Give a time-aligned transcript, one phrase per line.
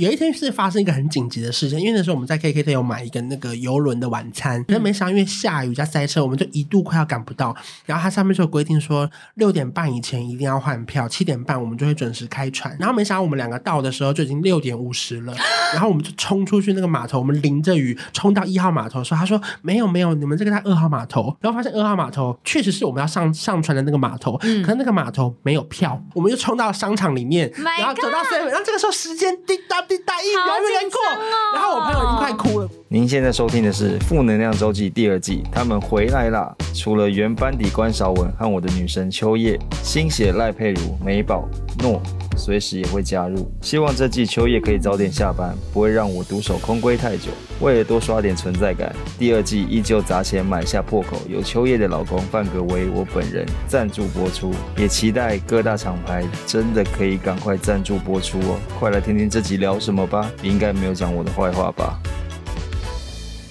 [0.00, 7.52] 有一天是发生一个很紧急的事件，因为那时候我们在 KKday 有买一个那个游轮的晚餐，可是没想到因为下雨加塞车，我们就一度快要赶不到。
[7.84, 12.76] 然后它上面就有规定说六点半以前一定要换票，七点半我们就会准时开船。
[12.78, 15.34] 然后没想到我们两个到的时候就已经六点五十了，
[15.74, 21.36] 然后我们就冲出去那个码头，我们淋着雨冲到一号码头的时候，他说没有没有，你们这个在二号码头。
[21.40, 30.58] 然后发现二号码头确实是我们要上上船的那个码头，嗯、可是那个码头没有票，我们就冲到商场里面然后走到 seven，然后这个时候时间滴答滴答一秒。
[30.90, 30.98] 过，
[31.54, 32.68] 然后我朋友已经快哭了。
[32.88, 36.54] 您现在收听的是《负能量周记》第二季，他们回来啦！
[36.74, 41.46] 除了原班底关韶文和我的女神秋叶，新血赖佩如、美宝、
[41.80, 42.00] 诺，
[42.36, 43.50] 随时也会加入。
[43.60, 47.30] 希望这季秋叶可以早点下班，不会让我独守空闺太久。
[47.60, 58.58] 为了多刷点存在感，第二季依旧砸钱买下破口，由秋叶的老公范格维我本人赞助播出，也期待各大厂牌真的可以赶快赞助播出哦！
[58.78, 61.98] 快来听听这集聊什么吧，应该没有讲我的坏话吧？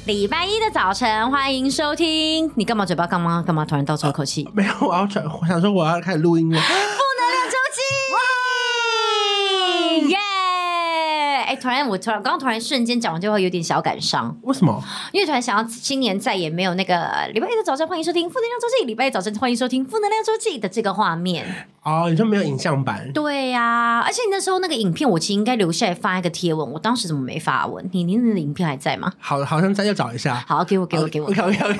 [0.06, 2.50] 礼拜一的早晨，欢迎收听。
[2.56, 3.66] 你干嘛嘴巴干嘛干嘛？
[3.66, 4.50] 突然倒抽一口气？
[4.56, 6.60] 没有，我要转，我想说我要开始录音了。
[11.48, 14.38] 哎，突然我突然刚刚突然瞬间讲完，就会有点小感伤。
[14.42, 14.84] 为什么？
[15.14, 18.86] 因为突然想要今年再也没有那个礼拜一的早晨，欢迎收听负能量周记。
[18.86, 21.68] 礼拜一早晨，欢迎收听负能量周记的这个画面。
[21.88, 23.10] 哦，你说没有影像版？
[23.14, 26.74] 对呀、啊，而且你那时候那个影片，我其实应该留下来发一个贴文。
[26.74, 27.90] 我当时怎么没发文？
[27.94, 29.14] 你您的影片还在吗？
[29.20, 30.44] 好，好像在，要找一下。
[30.46, 31.28] 好，给我，给我，给我。
[31.28, 31.34] 我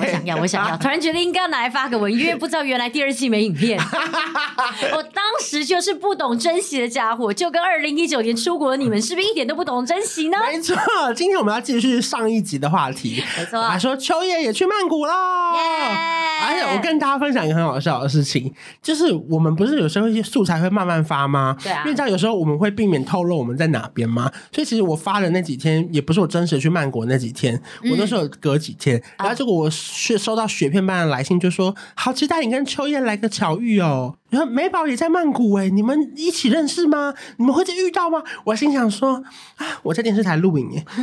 [0.06, 0.78] 想要，我想要。
[0.78, 3.78] 突然觉得应该要拿来发个文，因为不知道原来第二季没影片。
[4.96, 10.38] 我当时就是不懂珍惜的家伙，就跟二零一九年出国的你们，是不是一点都不懂珍惜呢？
[10.50, 10.74] 没错，
[11.14, 13.22] 今天我们要继续上一集的话题。
[13.36, 15.12] 没错，还说秋叶也去曼谷了。
[15.12, 16.18] Yeah!
[16.40, 20.68] 而且我跟大家分享一个很好笑的事情，就是我们不是有时候一些素材会。
[20.68, 21.56] 慢慢发吗？
[21.60, 37.14] 对啊，因为这样有时候我们会避免透露我们在哪边嘛，所以其实我发的那几天也不是我真实去曼谷那几天，嗯、我那时候隔几天，然后结果我雪收到雪片般的来信，就说好期待你跟秋叶来个巧遇哦，然后美宝也在曼谷哎，你们一起认识吗？
[37.38, 38.22] 你们会再遇到吗？
[38.44, 39.24] 我心想说
[39.56, 40.84] 啊，我在电视台录影耶。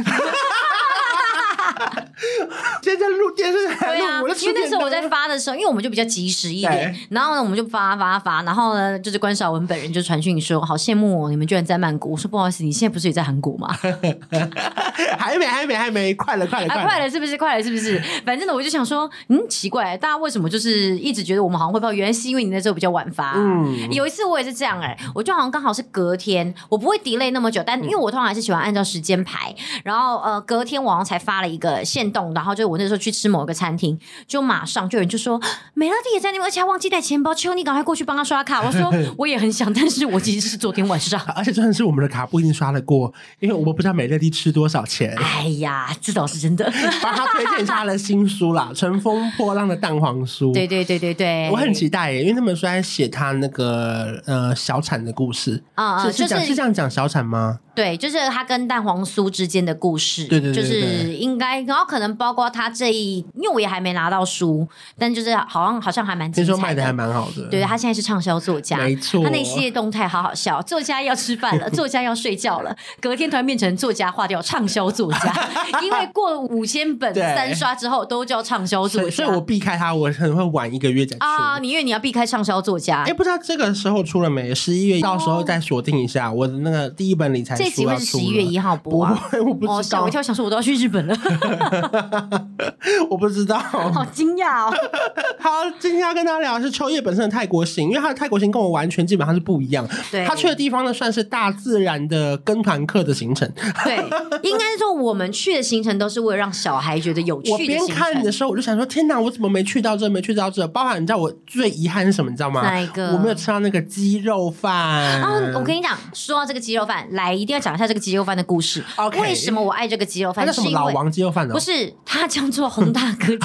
[2.86, 12.12] 现在录电视台录，啊、我因为那时候我在发的时候，因为我们就比较及时一点，然后呢，我们就发发发，然后呢，就是关晓文本人就传讯说，好羡慕哦，你们居然在曼谷。
[12.12, 13.76] 我说不好意思，你现在不是也在韩国吗？
[15.18, 17.36] 还没，还没，还没，快了，快了，快了，啊、快了，是不是？
[17.38, 18.02] 快了，是不是？
[18.26, 21.92] 反正呢，我就想说，嗯，奇怪，大家为什么就是一直觉得我们好像会报？
[21.92, 23.34] 原来是因为你那时候比较晚发。
[23.36, 33.98] 嗯，有一次我也是这样哎、欸，我就好像刚好是隔天，我不会 delay 那么久，但因为我通常还是喜欢按照时间排，然后呃，隔天晚上才发了一个限动，然后就我那时候去吃某一个餐厅，
[34.28, 35.40] 就马上就有人就说
[35.74, 38.62] 美乐蒂也在那边，而且还忘记带钱包，求你赶快过去帮他刷卡。
[38.62, 45.16] 我说 我也很想，但是我其实是昨天晚上， 而且真的是我们的卡不一定刷得过，因为我们不知道美乐蒂吃多少钱。
[45.18, 46.66] 哎呀，这倒是真的。
[47.02, 50.50] 帮他推荐一下他的新书啦，《乘风破浪的蛋黄酥》。
[50.54, 57.60] 对对对对对，我很期待耶，因为那本书在写他那个呃小产的故事啊，是是讲是这样讲小产吗？
[57.76, 60.26] 对，就是他跟蛋黄酥之间的故事。
[60.26, 64.68] 对对对，就是应该，然后可能包括他这一，因为我也还没拿到书，
[64.98, 67.48] 但就是好像好像还蛮，听说卖的还蛮好的。
[67.50, 69.24] 对，他现在是畅销作家，没错。
[69.24, 75.50] 他那系列动态好好笑，作家要吃饭了， 作家要睡觉了，隔天突然变成作家化掉畅销作家，
[75.82, 81.60] 因为过五千本三刷之后都叫畅销作家，所以我避开他，我可能会晚一个月再出啊。
[81.60, 84.54] 你因为你要避开畅销作家，哎，不知道这个时候出了没？
[84.56, 87.64] 十一月到时候再锁定一下我的那个第一本理财书。
[87.64, 89.14] 这集会是十一月一号播啊？
[89.14, 90.02] 不会，我不知道。
[90.04, 91.16] 我一跳想说，我都要去日本了。
[93.10, 94.74] 我不知道，好惊讶哦。
[95.40, 99.88] 好，今天要跟大家聊的是秋叶本身的泰国行，因为他的泰国行跟我完全基本上是不一样。
[100.12, 103.50] 对，他去的地方呢，算是大自然的跟团客的行程。
[103.84, 103.98] 对，
[104.42, 107.52] 应该说我们去的行程都是为了让小孩觉得有趣。
[107.54, 110.10] 我边看的时候，我就想说：天哪，我怎么没去到这？
[110.10, 110.68] 没去到这？
[110.68, 112.32] 包含你知道我最遗憾是什么？
[112.32, 112.62] 你知道吗？
[112.62, 113.14] 哪一个？
[113.14, 114.76] 我没有吃到那个鸡肉饭。
[115.22, 118.84] 啊，我跟你讲，说到这个鸡肉饭，来一定要讲一下这个鸡肉饭的故事。
[118.96, 120.46] Okay 为什么我爱这个鸡肉饭？
[120.46, 121.54] 它叫什么老王鸡肉饭呢？
[121.54, 123.38] 不是，它叫做洪大哥。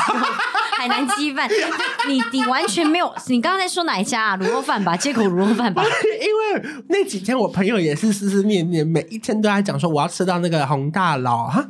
[0.81, 1.47] 海南鸡饭，
[2.09, 4.37] 你你完全没有，你刚刚在说哪一家啊？
[4.39, 5.85] 卤肉饭吧，街口卤肉饭吧。
[5.85, 11.63] 因为那几天我朋友也是思思念念，每一天都在讲说我要吃到那个洪大佬哈。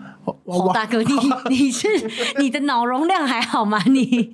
[0.44, 1.14] 洪大哥，你
[1.48, 1.88] 你是
[2.38, 3.82] 你的脑容量还好吗？
[3.86, 4.30] 你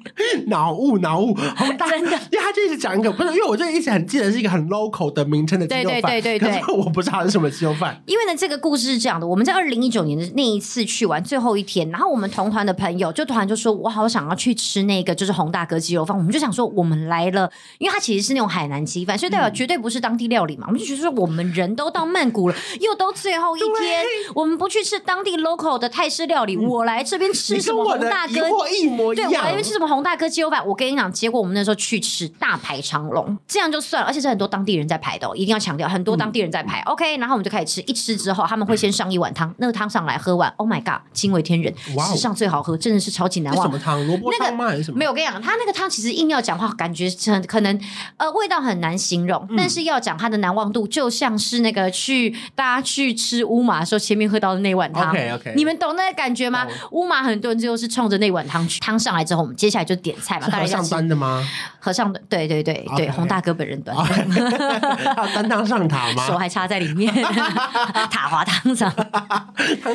[0.48, 7.98] 脑雾 脑雾，洪大真的，因为他就一直讲一个，不是因为我就一直很记得是一个很 local 的名称的鸡肉饭，对对对对对，可是我不知道是什么鸡肉饭。
[8.04, 14.65] 因为呢，这个故事是这样的，我们在二零一九年的那一次去玩最后一天，然后我们同团的朋友就突然就说，我好想要去吃。
[14.66, 17.48] 吃那个就是洪大哥鸡肉饭，我们就想说我们来了，
[17.78, 20.64] 因为它其实是那种海南鸡饭，所以代表绝对不是当地料理嘛。
[20.66, 24.04] 嗯、我们就觉得说我们人都到曼谷了，又都最后一天，
[24.34, 28.34] 我们不去吃当地 local 的泰式料理，嗯、我来这边吃什么洪大哥？
[28.68, 29.30] 一模一样。
[29.30, 30.66] 对，我来这边吃什么洪大哥鸡肉饭？
[30.66, 36.80] 我跟你讲，结果我们那时候去吃大排长龙，这样就算了，而且是很多当地人在排的，哦一定要强调，很多当地人在排。
[36.80, 41.72] 嗯、OK，然后我们就开始吃，一吃之后他们会先上一碗汤，那个汤上来喝完，Oh my god，惊为天人，
[42.10, 43.66] 史上最好喝，真的是超级难忘。
[43.66, 44.06] 什么汤？
[44.06, 44.66] 萝卜汤吗？
[44.66, 44.98] 还是什么？
[44.98, 47.80] 没有，我跟你讲，他那个汤其实硬要讲话，感觉很可能
[48.16, 55.10] 呃味道很难形容，但是要讲它的难忘度，就像是那个去大家去吃乌马的时候，前面喝到的那碗汤。
[55.10, 56.66] OK OK，你们懂那个感觉吗？
[56.92, 60.48] 乌马很多人最后是冲着那碗汤去，汤上来之后，我们接下来就点菜嘛。
[60.48, 61.46] 和尚端的吗？
[61.78, 63.96] 和尚的，对对对对，洪大哥本人端。
[65.34, 66.26] 担当上塔吗？
[66.26, 67.12] 手还插在里面，
[68.10, 68.92] 塔滑汤上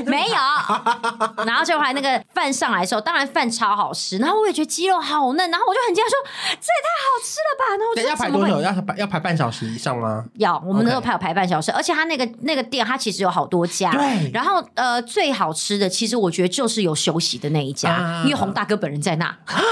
[0.05, 1.45] 没有。
[1.45, 6.18] 然后就后来那个饭上来的时候，当然饭超好吃，然后我也觉得鸡肉好嫩，然后我就很惊讶说
[6.59, 8.62] ：“这也太好吃了吧！”然后我就要排多久？
[8.62, 10.25] 要排要排半小时以上吗？
[10.36, 13.92] 要，我们那时候排有排半小时，而且他那个那个店，他其实有好多家。
[13.92, 14.31] 对。
[14.31, 19.25] 然后呃，最好吃的其实我觉得就是有休息的那一家，因为洪大哥本人在那。
[19.25, 19.63] 啊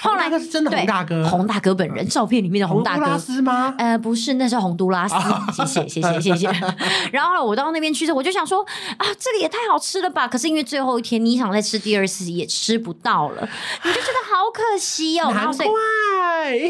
[0.00, 3.18] 后来那个是真的洪大哥，洪大哥本人，照片里面的洪大哥。
[3.42, 3.74] 吗？
[3.78, 5.14] 呃，不是，那是洪都拉斯。
[5.52, 6.46] 谢谢谢谢谢谢。
[7.12, 8.62] 然后我到那边去之后，我就想说
[8.98, 10.28] 啊，这个也太好吃了吧！
[10.28, 13.48] 可是因为最后一天，你想再吃第二次也吃不到了，
[13.82, 15.30] 你就觉得好可惜哦。
[15.32, 15.66] 难怪。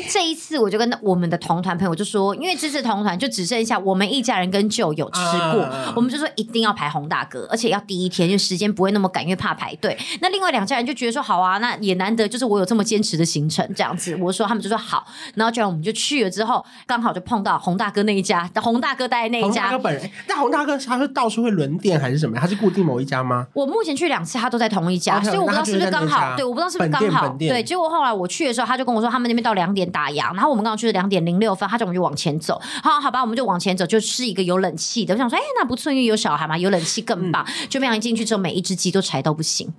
[0.09, 5.21] 这一次我就跟我们的同团朋友就说，因为这次同团就只剩下我们一家人跟舅有吃
[5.53, 9.97] 过，我们就说一定要排洪大哥，而且要第一天，因为时间不会那么赶，因为怕排队。
[10.21, 14.17] 那另外两家人就觉得说好啊，那也难得，就是我有这么坚持的行程这样子。
[14.21, 19.63] 我说他们就说好，然后就然我们就去了之后，刚好就碰到洪大哥那一家，洪大哥待在那一家。
[19.69, 22.39] 洪大哥本人，那洪大哥他是到处会轮店还是什么？
[22.39, 23.47] 他是固定某一家吗？
[23.53, 26.37] 我目前去两次，他都在同一家，所以我不知道是不是刚好。
[26.37, 27.37] 对，我不知道是不是刚好。
[27.49, 32.61] 对，结果后来我去的时候，他就跟我说他们那边到两点打烊，然后我们刚好去的两点零六分，他叫我们就往前走。
[32.83, 35.15] 好，好吧，我们就往前走，就是一个有冷气的。
[35.15, 37.47] 我想说，哎，那不错，因为有小孩嘛，有冷气更棒。
[37.69, 39.73] 就没想一进去之后，每一只鸡都柴到不行。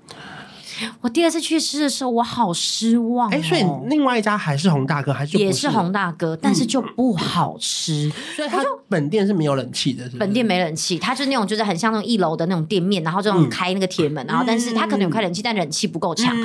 [1.01, 3.29] 我第二次去吃的时候，我好失望。
[3.29, 8.11] 哎，所以另外一家还是洪大哥，还是也是洪大哥，但是就不好吃。
[8.35, 16.35] 所以他本店是没有冷气的，本店没冷气，他就是那种就是很像那种一楼的那种店面，然后这种开那个铁门，然后但是他可能有开冷气，但冷气不够强。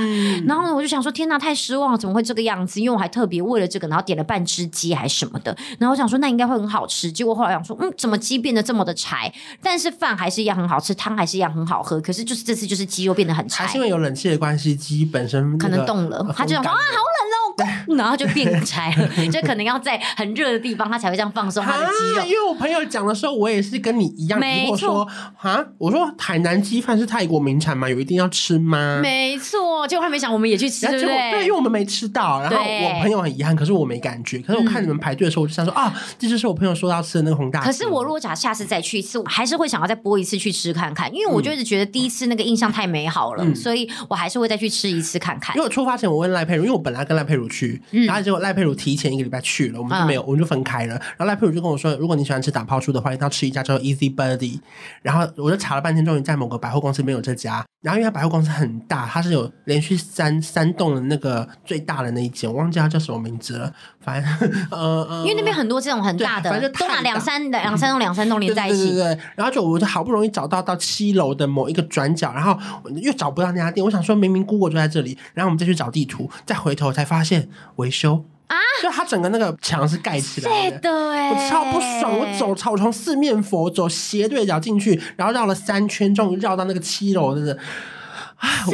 [0.46, 2.80] 然后呢，我就想说，天哪，太失望了，怎么会这个样子？
[2.80, 5.56] 因为我还特别为了这个，然后点了半只鸡还是什么的。
[5.78, 7.10] 然后我想说，那应该会很好吃。
[7.10, 9.32] 结果后来想说，嗯，怎么鸡变得这么的柴？
[9.62, 12.00] 但是饭还是一样很好吃，汤还是一样很好喝。
[12.00, 15.04] 可是就是这次就是鸡肉变得很柴，还是因为有冷气的关系，鸡。
[15.04, 17.39] 本身可能动了，他就想说啊，好冷哦，
[17.96, 22.24] 然后就变柴了， 就可能要在很热的地方，他才会这样放松他的肌肉。
[22.24, 25.06] 因为我朋友讲的时候，我也是跟你一样，没错
[25.38, 27.88] 啊，我说海南鸡饭是泰国名产吗？
[27.88, 29.00] 有一定要吃吗？
[29.02, 34.38] 没错，结果还没想，我们也去吃，对，对，因为我们没吃到，然后我朋友很遗憾，可是我没感觉。
[34.38, 37.62] 可是我看你们排队的时候，我就想说啊，这就是我朋友说要吃的那个红大。
[37.62, 44.90] 可是我如果假下次再去一次，我还是会想要再播一次去吃看看，因为我就一直觉得第一次那个印象太美好了，所以我还是会再去吃。
[44.90, 50.94] 一次看看，因为我出发前我问赖佩如，因为我本来跟赖佩如去，嗯、然后结果赖佩如提前一个礼拜去了，我们就没有，嗯、我们就分开了。
[50.94, 54.60] 然后赖佩如就跟我说，如果你喜欢吃打泡猪的话，一定要吃一家叫做 Easy b u r d y。
[55.02, 57.64] 然后我就查了半天，终于在某个百货公司没有这家。
[57.82, 63.72] 然后因为它百货公司很大，它是有连续三三栋的那个最大的那一间，我忘记它叫什么名字了。
[64.02, 68.86] 反正呃 呃，因为那边很多这种很大的，反正就都两三两三栋两三栋连在一起。
[68.88, 69.20] 对对对，对。
[69.36, 72.58] 然后就我就好不容易找到到七楼的某一个转角，然后
[73.02, 73.84] 又找不到那家店。
[73.84, 78.24] 我想说明明 Google 就在这里，然后我们再去找地图，再回头才发现维修。
[78.46, 78.56] 啊！
[78.82, 82.18] 就它整个那个墙是盖起来的，对我超不爽。
[82.18, 87.56] 我走，我从四面佛走斜对角进去，然后绕了三圈，终于绕到那个七楼，真的。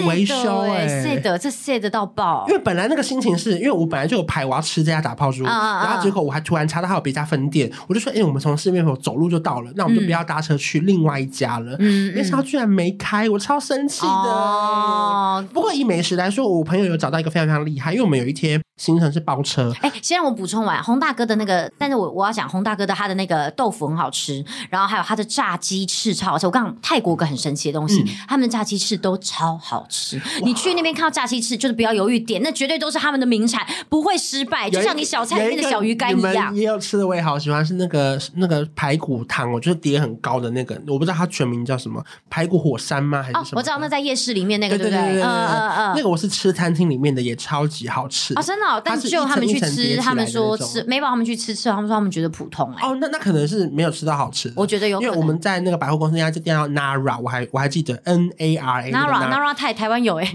[0.06, 2.44] 维修哎，是的，这是的到爆。
[2.48, 11.76] 因为本来那个心情是因为我本来就有排我要吃这家打泡猪，然后结果我还突然查到还有别家分店，我就说，哎，我们从市面佛走路就到了，那我们就不要搭车去另外一家了。
[11.78, 14.08] 嗯，没想到居然没开，我超生气的。
[14.08, 19.72] 哦，不过以美食来说，我朋友有找到一个非常非常厉害，因为我们有一天行程是包车。
[19.80, 26.46] 哎，先让我补充完洪大哥的那个，但是我我要讲洪大哥的他的那个豆腐很好吃，然后还有他的炸鸡翅超好吃。
[26.46, 29.56] 我刚刚泰国有个很神奇的东西，他们的炸鸡翅都超。
[29.58, 30.20] 好吃！
[30.44, 34.68] 你去那边看到炸鸡翅，就是不要犹豫点，那绝对都是他们的名产，不会失败。
[34.68, 36.54] 就像你小菜里面的小鱼干一样。
[36.54, 43.22] 也有吃的，我也好喜欢，是那个那个排骨汤，我就是叠很高的那个，我不知道它全名叫什么，排骨火山吗？
[43.22, 43.58] 还是什么？
[43.58, 48.42] 我知道，那在夜市里面那个，对不对对，嗯嗯嗯，那个我是吃餐厅里面的，也超级好吃啊！
[48.42, 52.86] 真的，好，但是就他们去吃，他们说吃美宝，他们去吃吃，他们说他们觉得普通哎。
[52.86, 54.54] 哦，那那可能是没有吃到好吃的。
[54.56, 60.28] 我觉得有，因为我们在那个百货公司那家店叫 Nara，我还我还记得 N A R A Nara Nara 台台湾有哎，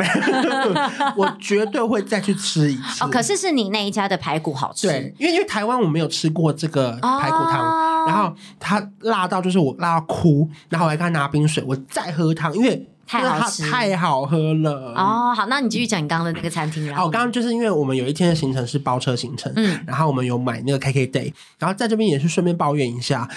[1.17, 3.03] 我绝对会再去吃一次。
[3.03, 12.88] 哦，可是是你那一家的排骨好吃，对，因为因为台湾我没有吃过这个排骨汤，然后它辣到就是我辣到哭，然后我还给他拿冰水，我再喝汤，因为。
[13.12, 15.34] 太好吃，太好喝了哦！
[15.36, 16.96] 好，那你继续讲你刚刚的那个餐厅。
[16.96, 23.27] 好，刚刚就是因为我们有一天的行程是包车行程，嗯，然后我们有买那个 KKday，然后在这边也是顺便抱怨一下。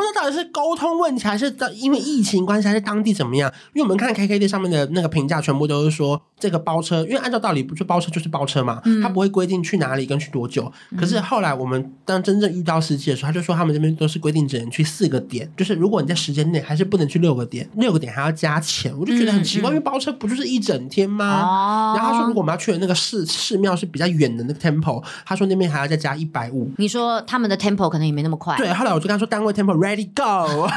[0.00, 3.52] 不知道到底是沟通问题，还是因为疫情关系，还是当地怎么样？
[3.74, 10.72] 因为我们看 KKday 上面的那个评价，全部都是说这个包车，因为按照道理不是包车就是包车嘛，他不会规定去哪里跟去多久。
[10.96, 21.94] 可是后来我们当真正遇到司机的时候，他就说他们这边都是规定只能去四个点，就是如果你在时间内还是不能去六个点，六个点还要加钱，我就觉得很奇怪，因为包车不就是一整天吗？
[21.94, 26.70] 然后他说如果我们要去的那个寺寺庙是比较远的那个 temple，他说那边还要再加一百五。
[26.78, 28.56] 你说他们的 temple 可能也没那么快。
[28.56, 29.50] 对，后来我就跟他说单位。
[29.50, 30.68] Temple ready go，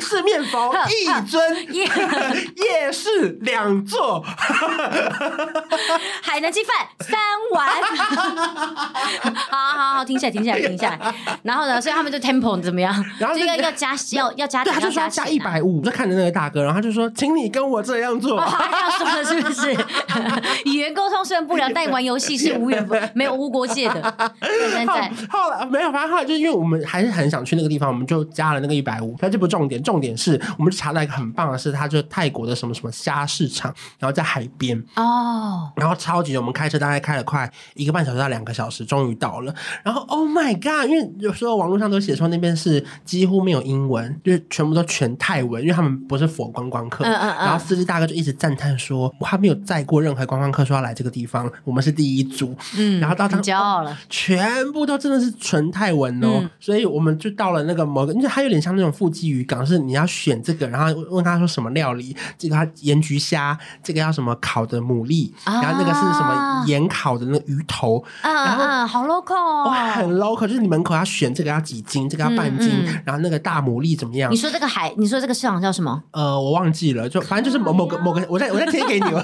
[0.00, 1.40] 四面佛一尊，
[2.56, 4.24] 夜市两座，
[6.20, 7.16] 海南鸡饭三
[7.52, 7.68] 碗。
[9.50, 11.14] 好好好，停下来，停下来，停下来。
[11.44, 12.92] 然后呢，所以他们就 Temple 怎么样？
[13.18, 15.78] 然后这个要加，要要加，对，他就说加一百五。
[15.78, 18.40] 我就看着那个大哥，然后他就说，请你跟我这样做。
[18.40, 19.72] 他要说了是不是？
[20.66, 24.32] 语言沟通虽然不了，但玩游戏是无远不没有无国界的。
[24.72, 27.30] 现在后来没有，反正后来就是因为我们还是很。
[27.30, 29.16] 想去那个地方，我们就加了那个一百五。
[29.18, 39.54] 但这不重点，重点是我们查到一个很棒的是，它就泰国的什么什么虾市场，然后在海边哦，然后超级，我们开车大概开了快一个半小时到两个小时，终于到了。
[39.84, 47.04] 然后 Oh my God，因为有时候网络上都写说那边是几乎没有英文，就是全部都全泰文，因为他们不是佛观光客。
[47.04, 47.44] 嗯嗯嗯。
[47.44, 52.56] 然后司机大哥就一直赞叹说，他没有载过任何观光客说要来这个地方，我们是第一组。
[52.78, 52.98] 嗯。
[52.98, 57.10] 然后到他骄傲了，全部都真的是纯泰文哦，嗯、所以我们。
[57.20, 74.30] 就到了那个某个，因为它有点像那种富基渔港，是你要选这个，然后问他说什么料理，这个他盐焗虾，这个要什么烤的牡蛎，啊、然后那个是什么盐烤的那个鱼头，啊、然后、啊、好 local，、哦、哇，很 local，就是你门口要选这个要几斤，这个要半斤，嗯嗯、然后那个大牡蛎怎么样？
[74.30, 76.02] 你说这个海，你说这个市场叫什么？
[76.10, 79.18] 呃，我忘记了，就反正就是某某个某个，我再我再贴给你 我，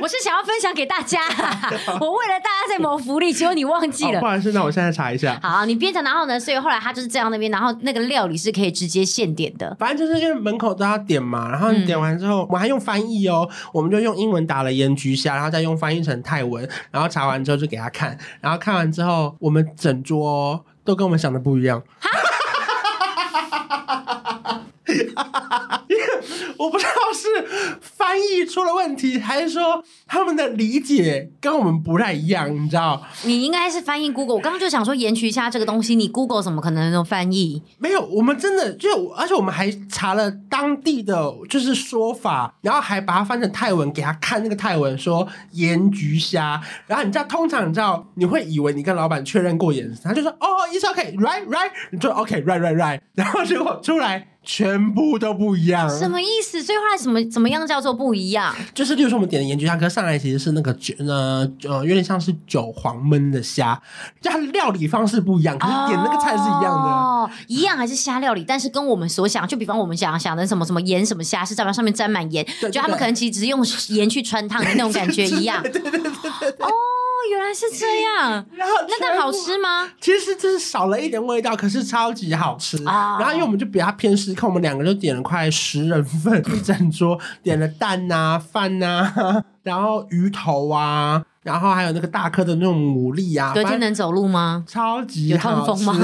[0.00, 1.20] 我是想要分享给大家，
[2.00, 5.38] 我为了大家在谋福利，结果你忘记了，哦、不好意思，那我现在查一下。
[5.40, 6.40] 好，你边讲，然后呢？
[6.40, 7.76] 所以后来他就是这样那边，然后。
[7.82, 21.82] 那个料理是可以直接现点的，反正就是因为门口都要点嘛，然后你点完之后，嗯、我们还用翻译哦，我们就用英文打了盐焗虾，然后再用翻译成泰文，然后查完之后就给他看，然后看完之后，我们整桌都跟我们想的不一样。
[26.58, 33.02] 我不知道是翻译出了问题，还是说他们的理解跟我们不太一样，你知道？
[33.24, 34.36] 你应该是翻译 Google。
[34.36, 37.62] 我刚刚就想说盐焗虾这个东西，你 Google 怎么可能能翻译？
[37.78, 46.60] 没有，我们真的就，而且我们还查了当地的就是说法，然后还把它翻成泰文给他看，那个泰文说盐焗虾。
[46.86, 54.29] 然后你知道，通常你知道，你会以为你跟老板确认过眼神，他就说哦，It's OK，right right，你说 OK，right right right，然后结果出来。
[54.42, 56.62] 全部都不一样，什么意思？
[56.62, 58.54] 所以后来怎么怎么样叫做不一样？
[58.74, 63.80] 就是，例如说我们点的盐焗虾，可是上来其实是那个酒，呃呃，有点像是韭黄焖的虾，
[64.20, 76.70] 就它的料理方式不一样，可是点那个菜是一样的，哦，一样还是虾料理，但是跟我们所想，就比方我们想想的什么什么盐什么虾是在上面沾满盐，就他们可能其实只是用盐去穿烫的那种感觉一样， 对对对对对，哦。
[77.30, 79.88] 原来是这样，然后那那好吃吗？
[80.00, 82.76] 其实就是少了一点味道，可是超级好吃。
[82.84, 91.22] 啊、然后因为我们就比较偏食，看我们两个就点了快十人份，一整桌点了蛋啊、饭啊，然后鱼头啊。
[91.42, 94.62] 然后还有那个大颗的那种牡蛎啊，隔天能走路吗？
[94.68, 95.96] 超级有痛风吗？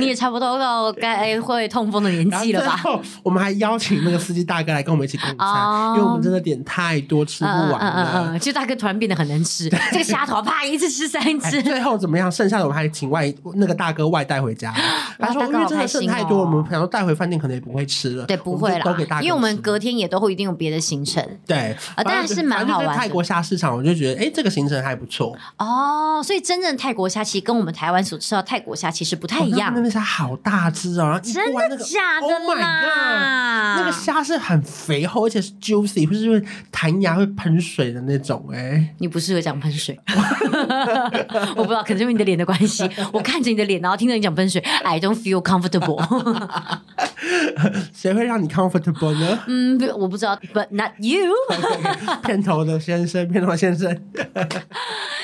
[0.00, 2.76] 你也差不多到该会痛风的年纪了吧？
[3.22, 7.78] 我们还邀请那个司机大哥来跟我们一起共餐，哦、因为我们真的点太多吃不完了。
[7.78, 11.62] 嗯嗯嗯，就大哥突然变得很能吃，对这个虾头啪一次吃三只。
[11.62, 12.30] 最后怎么样？
[12.30, 14.74] 剩下的我们还请外那个大哥外带回家。
[15.18, 18.26] 他说因为真的剩太多，我们想说带回饭店可能也不会吃了。
[18.26, 21.24] 对，不会了，都给大因为我们隔天也都会一定有别的行程。
[21.46, 22.94] 对，啊，但是蛮好玩的。
[22.94, 24.24] 泰国虾市场，我就觉得哎。
[24.24, 29.70] 诶这个行程还不错哦，所以真正泰国虾其实跟我们台湾所吃到泰国虾其实不太一样。
[29.72, 33.78] 那边虾好大只哦，真的假的？Oh my god！
[33.78, 36.42] 那个虾是很肥厚，而且是 juicy，不是因为
[36.72, 38.44] 弹牙会喷水的那种。
[38.52, 39.96] 哎，你不适合讲喷水，
[41.54, 42.90] 我不知道，可能是因为你的脸的关系。
[43.12, 46.02] 我看着你的脸，然后听着你讲喷水，I don't feel comfortable。
[47.92, 49.40] 谁会让你 comfortable 呢？
[49.48, 51.32] 嗯，我不知道，But not you。
[52.24, 54.00] 片头的先生，片头的先生。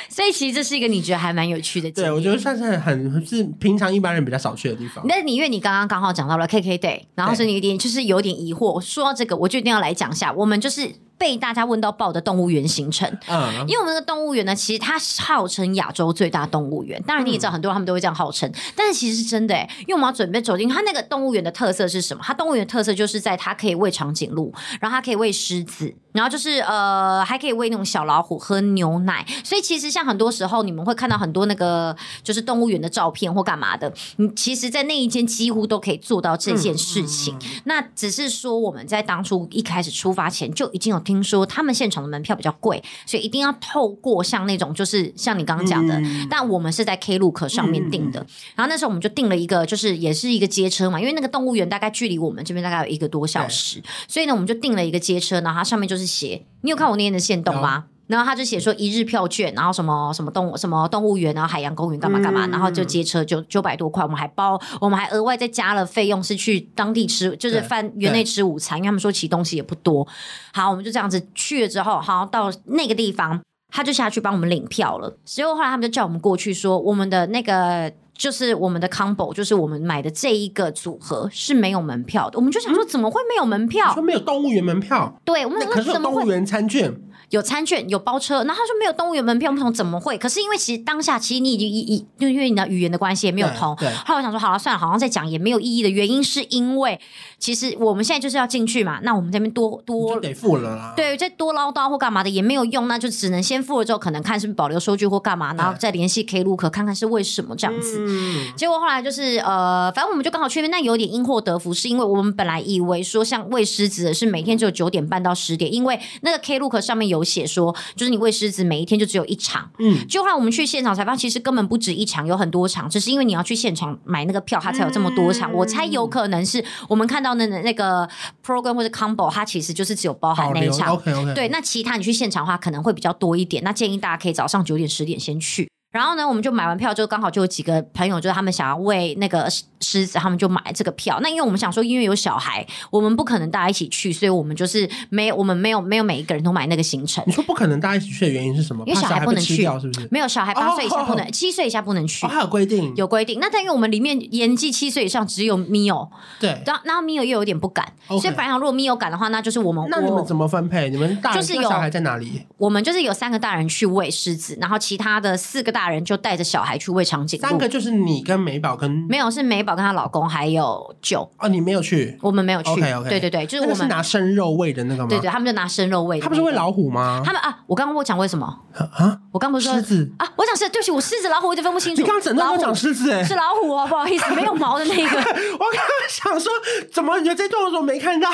[0.09, 5.05] 所以其实这是一个你觉得还蛮有趣的，对，我觉得算是很是平常一般人比较少去的地方。
[5.07, 10.91] 那你因为你刚刚刚好讲到了 KKday，然后是你有点就是有点疑惑，说到这个，我就一定要来讲一下，我们就是。
[11.21, 17.01] 被大家问到爆的动物园行程，嗯，因为我们那个动物园呢，其实它号称亚洲最大动物园。
[17.03, 22.23] 当然你也知道，很多人他们都会这样号称，但是其实是真的欸，因为我们要准备走进它那个动物园的特色是什么？
[22.25, 24.51] 它动物园特色就是在它可以喂长颈鹿，
[24.81, 29.27] 然后它可以喂狮子，然后就是呃还可以喂那种小老虎喝牛奶。
[29.45, 37.37] 所以其实像很多时候你们会看到很多那个就是动物园的照片或干嘛的，你其实，在那一间几乎都可以做到这件事情。
[37.65, 41.01] 那只是说我们在当初一开始出发前就已经有。
[41.01, 48.21] 听说他们现场的门票比较贵，所以一定要透过像那种，就是像你刚刚讲的，嗯、但我们是在 Klook 上面订的。
[48.21, 57.85] 嗯、然后那时候我们就订了一个，就是也是一个街车嘛，因为那个动物园大概距离我们这边大概有一个多小时，所以呢，我们就订了一个街车，然后它上面就是写，你有看我那天的线动吗？
[58.07, 70.05] 然后他就写说一日票券，然后什么什么动物什么动物园，然后海洋公园干嘛干嘛，嗯、然后就接车就九百多块，我们还包，我们还额外再加了费用，是去当地吃，就是饭园内吃午餐，因为他们说其实东西也不多。
[70.53, 75.17] 好，我们就这样子去了之后，好到那个地方，他就下去帮我们领票了。
[75.25, 82.39] 之后后来他们就叫我们过去说，我们的那个就是我们的 combo，就是我们买的这一个组合是没有门票的。
[82.39, 83.95] 我们就想说，怎么会没有门票？
[83.95, 85.19] 说没有动物园门票？
[85.25, 86.95] 对，我们可是有动物园餐券。
[87.31, 90.19] 有餐券，有包车，然后他说没有动物园门票，不同怎么会？
[90.19, 93.75] 可是因为其实当下其实你已经一一，就因为你的语言的关系也没有通。
[94.05, 97.01] 后来我想说，好了，算了，好像在讲也没有意义的原因，是因为
[97.41, 100.93] 其实我们现在就是要进去嘛，那我们这边多多就得付了啦。
[100.95, 108.05] 对，再多唠叨或干嘛的也没有用，那就只能先付了之后，可能看是不是保留收据或干嘛，然后再联系 Klook 看看是为什么这样子。
[108.07, 108.53] 嗯。
[108.55, 117.75] 结果后来就是呃，反正我们就刚好去那边，那有点因祸得福，是因为我们本来以为说像喂狮子的是每天只有九点半到十点，因为那个 Klook 上面有写说。
[117.97, 119.71] 就是你喂狮子，每一天就只有一场。
[119.79, 125.53] 嗯，就后来我们去现场采访，其实根本不止一场，有很多场，只是因为你要去现场买那个票，它才有这么多场。
[125.53, 128.09] 嗯、我猜有可能是我们看到的那那个
[128.45, 130.95] program 或者 combo，它其实就是只有包含那一场。
[130.95, 131.35] OK OK。
[131.35, 133.63] 对，那其他你去现场的话，可能会比较多一点。
[133.65, 135.71] 那建议大家可以早上九点、十点先去。
[135.91, 141.19] 然后呢，我们就买完票之后，刚好就有几个朋友，就是他们想要喂那个狮子，他们就买这个票。
[141.21, 147.25] 那因为我们想说，因为有小孩，我们不可能大家一起去，所以我们就是没有，我们没有没有每一个人都买那个行程。
[147.27, 148.85] 你说不可能大家一起去的原因是什么？
[148.87, 150.09] 因为小孩不能去，是不是？
[150.11, 152.25] 没有小孩八岁以下不能，七岁以下不能去。
[152.27, 152.95] 还有规定？
[152.95, 153.41] 有规定。
[153.41, 156.63] 那但因为我们里面年纪七岁以上只有 Mio，对。
[156.65, 159.85] 然后然后 Mio 又有点不敢，所以反正如果 Mio 敢的话，那就是我们。
[159.91, 160.89] 那你们怎么分配？
[160.89, 162.47] 你们大人就是有小孩在哪里？
[162.59, 166.61] 我们就是有三个大人去喂狮子，然后其他的四个大人就带着小。
[166.61, 172.71] 孩去喂长颈鹿，三个就是你跟美宝跟没有是美宝跟她老公还有舅哦，你没有去，我们没有去。
[172.71, 175.09] OK OK，对对对，就是我们是拿生肉喂的那个吗？
[175.09, 176.21] 对对，他们就拿生肉喂。
[176.21, 177.23] 他不是喂老虎吗？
[177.25, 179.19] 他们啊，我刚刚我讲为什么啊？
[179.33, 180.29] 我刚不是说狮子啊？
[180.37, 182.03] 我讲是对不起，我狮子老虎我就分不清楚。
[182.03, 185.03] 你刚刚整段都讲狮子哎，是老虎哦，不好意思，没有毛的那个。
[185.03, 186.53] 我刚刚想说，
[186.93, 188.29] 怎么你这段我怎么没看到？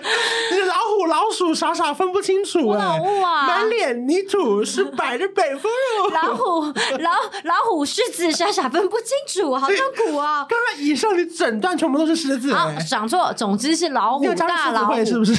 [0.52, 6.66] 你老虎老鼠傻傻分不清楚哎，老物啊，满脸泥土是 摆着北风哦，老虎。
[6.98, 7.10] 老
[7.44, 9.08] 老虎、狮子傻傻分不清
[9.42, 10.46] 楚，好痛苦啊！
[10.48, 15.32] 刚刚以上你整段全部都是狮子，好，讲错，总之是老虎，大老虎是不是？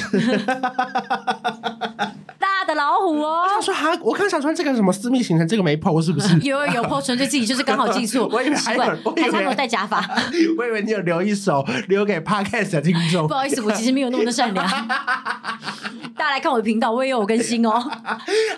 [2.68, 3.44] 大的老虎哦！
[3.44, 6.38] 我想说哈，我看小川这个什么私密行程，这个没 po 是不是？
[6.40, 8.28] 有有 po，纯粹自己就是刚好记错。
[8.30, 10.06] 我以为还有，还差没有戴假发。
[10.58, 13.26] 我以为你有留一手留给 podcast 的听众。
[13.26, 14.66] 不好意思，我其实没有那么的善良。
[14.68, 17.90] 大家来看我的频道，我也有更新哦。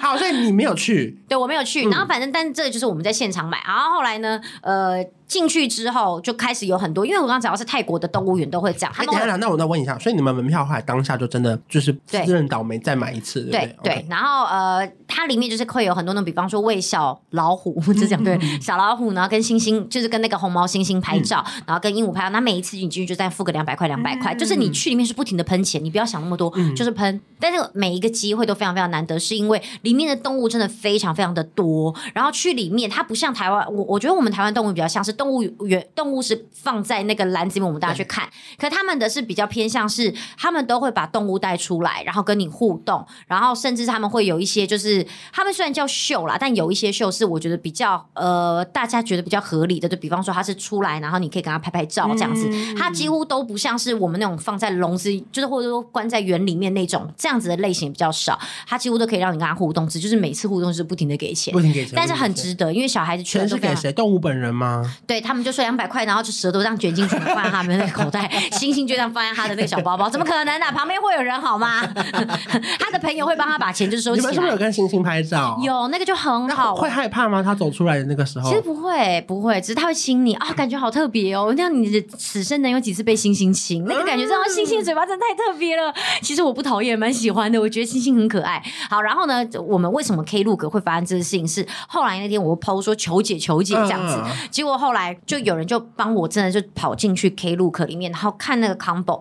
[0.00, 1.16] 好，所以你没有去？
[1.28, 1.88] 对，我没有去。
[1.88, 3.58] 然后反正，但这个就是我们在现场买。
[3.64, 5.04] 然后后来呢，呃。
[5.30, 8.92] 进去之后就开始有很多，因为我刚刚讲到是泰国的动物园都会这样。
[8.96, 14.06] 哎，等下，那我再问一下，所以你们门票后来当下就真的就是自认倒霉再买一次，对对，对。
[14.10, 22.30] 然后呃，它里面就是会有很多那种，比方说喂 小老虎，就这样对，小老虎呢跟猩猩，就是跟那个红毛猩猩拍照，然后跟鹦鹉拍照。
[22.30, 27.20] 那每一次你进去就再付个两百块，两百块，就是你去里面是不停的喷钱，你不要想那么多，就是喷。
[27.38, 31.94] 但是每一个机会都非常非常难得，是因为里面的动物真的非常非常的多。
[32.12, 35.19] 然后去里面，它不像台湾，我我觉得我们台湾动物比较像是。
[35.20, 38.26] 动物园动物是放在那个篮子里面，我们大家去看。
[38.58, 49.86] 对可他们的是比较偏向是，他们都会把动物带出来，然后跟你互动，然后甚至他们会有一些，就是他们虽然叫秀啦，但有一些秀是我觉得比较呃，大家觉得比较合理的。
[49.86, 52.48] 就比方说，他是出来，然后你可以跟他拍拍照这样子。
[52.78, 58.40] 他、嗯、几乎都不像是我们那种放在笼子，就是或者说关在园里面那种这样子的类型比较少。
[58.66, 63.92] 他几乎都可以让你跟他互动，只就是每次互动是不停的给钱，不停给钱，但是很值得，因为小孩子全是给谁？
[63.92, 64.94] 动物本人吗？
[65.10, 70.70] 对他们就说两百块，然后就舌头这样卷进去放在他们的口袋，星星就这样放在他的那个小包包，怎么可能呢、啊？
[70.70, 71.80] 旁边会有人好吗？
[72.78, 74.22] 他的朋友会帮他把钱就收起来。
[74.22, 75.58] 你们是不是有跟星星拍照？
[75.64, 76.76] 有，那个就很好。
[76.76, 77.42] 会害怕吗？
[77.42, 78.48] 他走出来的那个时候？
[78.48, 81.52] 其实不会，不会，只是他会亲你啊、哦，感觉好特别哦。
[81.56, 83.84] 那样你的此生能有几次被星星亲？
[83.88, 85.92] 那个感觉，真的星星的嘴巴真的太特别了。
[86.22, 87.60] 其实我不讨厌，蛮喜欢的。
[87.60, 88.62] 我觉得星星很可爱。
[88.88, 91.48] 好，然后呢，我们为什么 Klook 会发生这个事情？
[91.48, 99.20] 是后来那天我 PO 说求解求解这样子，嗯、结果后来就有人就帮我，真的就跑进去 Klook 里面，然后看那个 combo。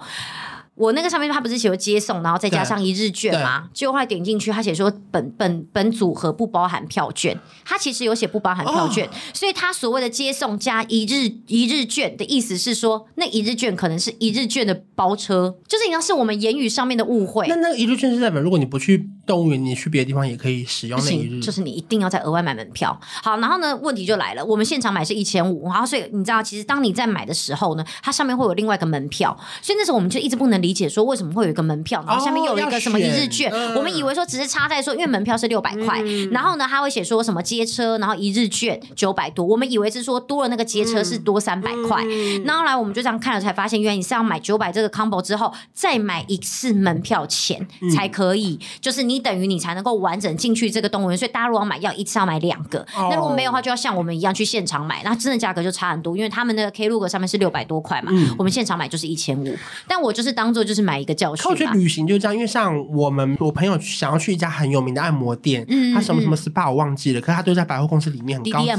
[0.76, 3.68] 我那个上面他不是写接送，然后再加上一日券吗？
[3.74, 7.38] 结果后来点进去，他写说本本本组合不包含票券，
[7.70, 17.46] 他其实有写不包含票券，哦、所以他所谓的接送加一日一日券的意思是说，那一日券可能是一日券的包车，就是应该是我们言语上面的误会。
[17.48, 22.98] 那那个一日券是代表，如果你不去动物园，你去别的地方也可以使用那一日，就是你一定要再额外买门票。
[23.22, 31.50] 好，然后呢，问题就来了，我们现场买是一千五，然后所以你知道，其实当你在买的时候呢，它上面会有另外一个门票，所以那时候我们就一直不能理解说为什么会有。
[31.50, 51.18] 一个门票，然后下面有一个什么一日券，哦、我们以为说只是差在说，因为门票是六百块，嗯、然后呢，他会写说什么接车，然后一日券九百多，我们以为是说多了那个接车是多三百块，嗯、然后后来我们就这样看了，才发现原来你是要买九百这个 combo 之后，再买一次门票钱才可以，嗯、就是你等于你才能够完整进去这个动物园。
[51.18, 61.50] 所以大家如果要买，要一次要买两个，哦、那如果没有的话，就要像我们一样去现场买，那真的价格就差很多，因为他们那个 Klook 上面是六百多块嘛，嗯、我们现场买就是一千五，但我就是当做就是买一个教训。
[61.50, 62.20] 我觉得旅行就。
[62.20, 68.72] 这样，因为像我们，我朋友想要去一家很有名的按摩店，嗯，他什么什么 SPA 我忘记了，可是他都在百货公司里面很高级。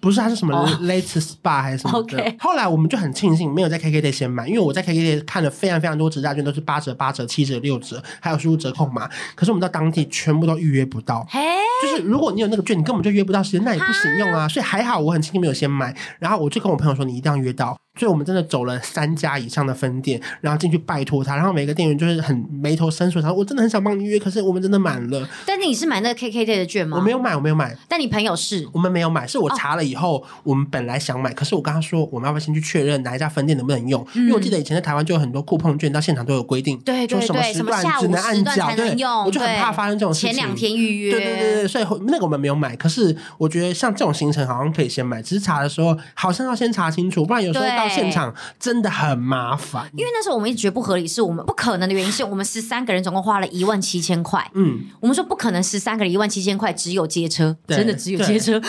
[0.00, 2.34] 不是，它是什么 Let's Spa 还是什么的。
[2.40, 9.08] 后来我们就很庆幸没有在 KKday 先买，因为我在 KKday 看了非常非常多折价券，都是八折、八折、七折、六折，还有输入折扣码。
[9.34, 11.40] 可是我们到当地全部都预约不到，嘿
[11.82, 14.48] 就是如果你有那个券，你根本就约不到时间，那也不行用啊。
[14.48, 17.76] 所以还好我很庆幸没有先买，然后我就跟我朋友说，你一定要约到。
[17.96, 25.28] 所以我们真的走了三家以上的分店，然后进去拜托他，然后每个店员就是很眉头深锁，他说我真的很想帮你约，可是我们真的满了。
[25.46, 26.96] 但是你是买那个 KKday 的券吗？
[26.98, 27.76] 我没有买，我没有买。
[27.88, 28.68] 但你朋友是？
[28.72, 34.06] 我们没有买，是我查了以后，哦、我们本来想买，可是我跟他说，我们要不要先去确认哪一家分店能不能用？
[34.14, 38.90] 嗯、因为我记得以前在台湾就有很多酷碰券，到现场都有规定，对对对，什么时段只能按脚，对，
[39.24, 40.32] 我就很怕发生这种事情。
[40.32, 42.76] 前两天预约，对对对对，所以那个我们没有买。
[42.76, 48.34] 可是我觉得像这种行程好像可以先买，只是查的时候好像要先查清楚，不然有时候到现场。
[48.58, 54.50] 真的很麻烦，因为那时候我们一直觉得不合理，是我们不可能的原因，是我们十三个人总共花了一万七千块。
[54.54, 58.60] 嗯，我们说不可能，十三个人一万七千块只有接车，真的只有接车。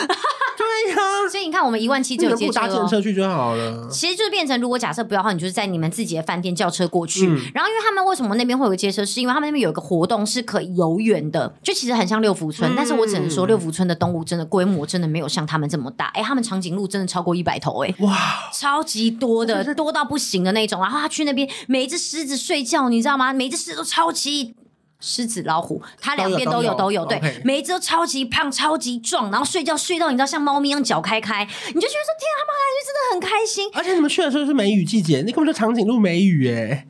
[1.29, 3.87] 所以你看，我们一万七就有接车，搭电车去就好了。
[3.91, 7.27] 其实就是变成，如果假设不要的话，你就是在你们自己的饭店叫车过去。
[7.27, 12.71] 嗯、然后，因为他们为什么那边会有个接车，是因为他们那边有一个活动是可以游园的，就其实很像六福村。
[12.71, 16.07] 嗯、但是我只能说，六福村的动物真的规模真的没有像他们这么大。
[16.07, 18.15] 哎，他们长颈鹿真的超过一百头，哎，哇，
[18.53, 20.81] 超级多的，多到不行的那种。
[20.81, 23.33] 然后他去那边，每一只狮子睡觉，你知道吗？
[23.33, 24.55] 每一只狮子都超级。
[24.99, 27.05] 狮子、老虎，它两边都有，都有。
[27.05, 33.69] 对，每一只都超级胖、超级壮，然后睡觉睡到你知道像猫咪一样脚开开，你就觉得说天啊，他们感觉真的很开心。
[33.73, 36.87] 而且你们去的时候是梅雨季节，那根本就长颈鹿梅雨哎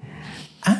[0.61, 0.77] 啊！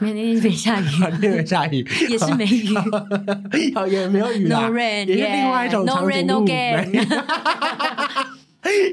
[0.00, 2.68] 没那天没下雨，那天没下雨，也是梅雨，
[3.90, 6.44] 也没有雨啦，也是另外一种长颈鹿。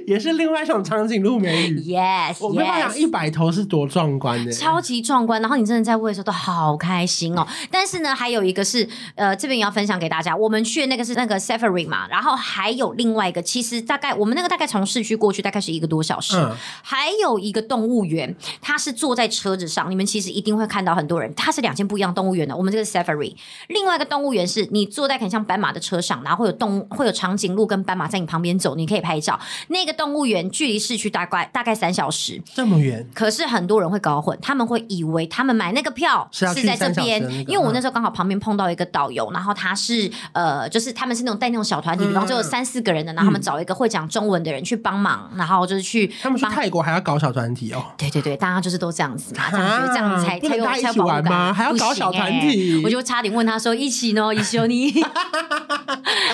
[0.08, 5.42] 也是另外一种长颈鹿美女，yes，我没办法想一百头是多壮观的，超级壮观。
[5.42, 7.46] 然后你真的在喂的时候都好开心哦。
[7.70, 16.36] 但是呢，还有一个是，呃，这边也要分享给大家，我们去的那个是那个 Safari 嘛，然后还有另外一个，其实大概我们那个大概从市区过去大概是一个多小时。
[16.38, 22.56] 嗯，还有一个动物园，它是坐在车子上，你们其实一定会看到很多人，它是两间不一样动物园的。
[22.56, 23.36] 我们这个 Safari，
[23.68, 29.40] 另外一个动物园是你坐在很像斑马的车上，然后会有动会有长颈鹿跟斑马在你旁边走，你可以拍照。
[29.76, 33.06] 那个动物园距离市区大概大概三小时，这么远。
[33.14, 46.08] 可是很多人会搞混，他们会以为他们买那个票是在这边，那个、因为我那时候刚好旁边碰到一个导游，然后他是呃，就是他们是那种带那种小团体，比方就有三四个人的，然后他们找一个会讲中文的人去帮忙，然后就是去。
[46.22, 47.84] 他们去泰国还要搞小团体哦？
[47.98, 55.04] 对对对，大家就是都这样子嘛，这样觉得这样子才才有才有玩吗，还要搞小团体，我就差点问他说一起呢，一起你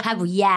[0.04, 0.50] 还不要？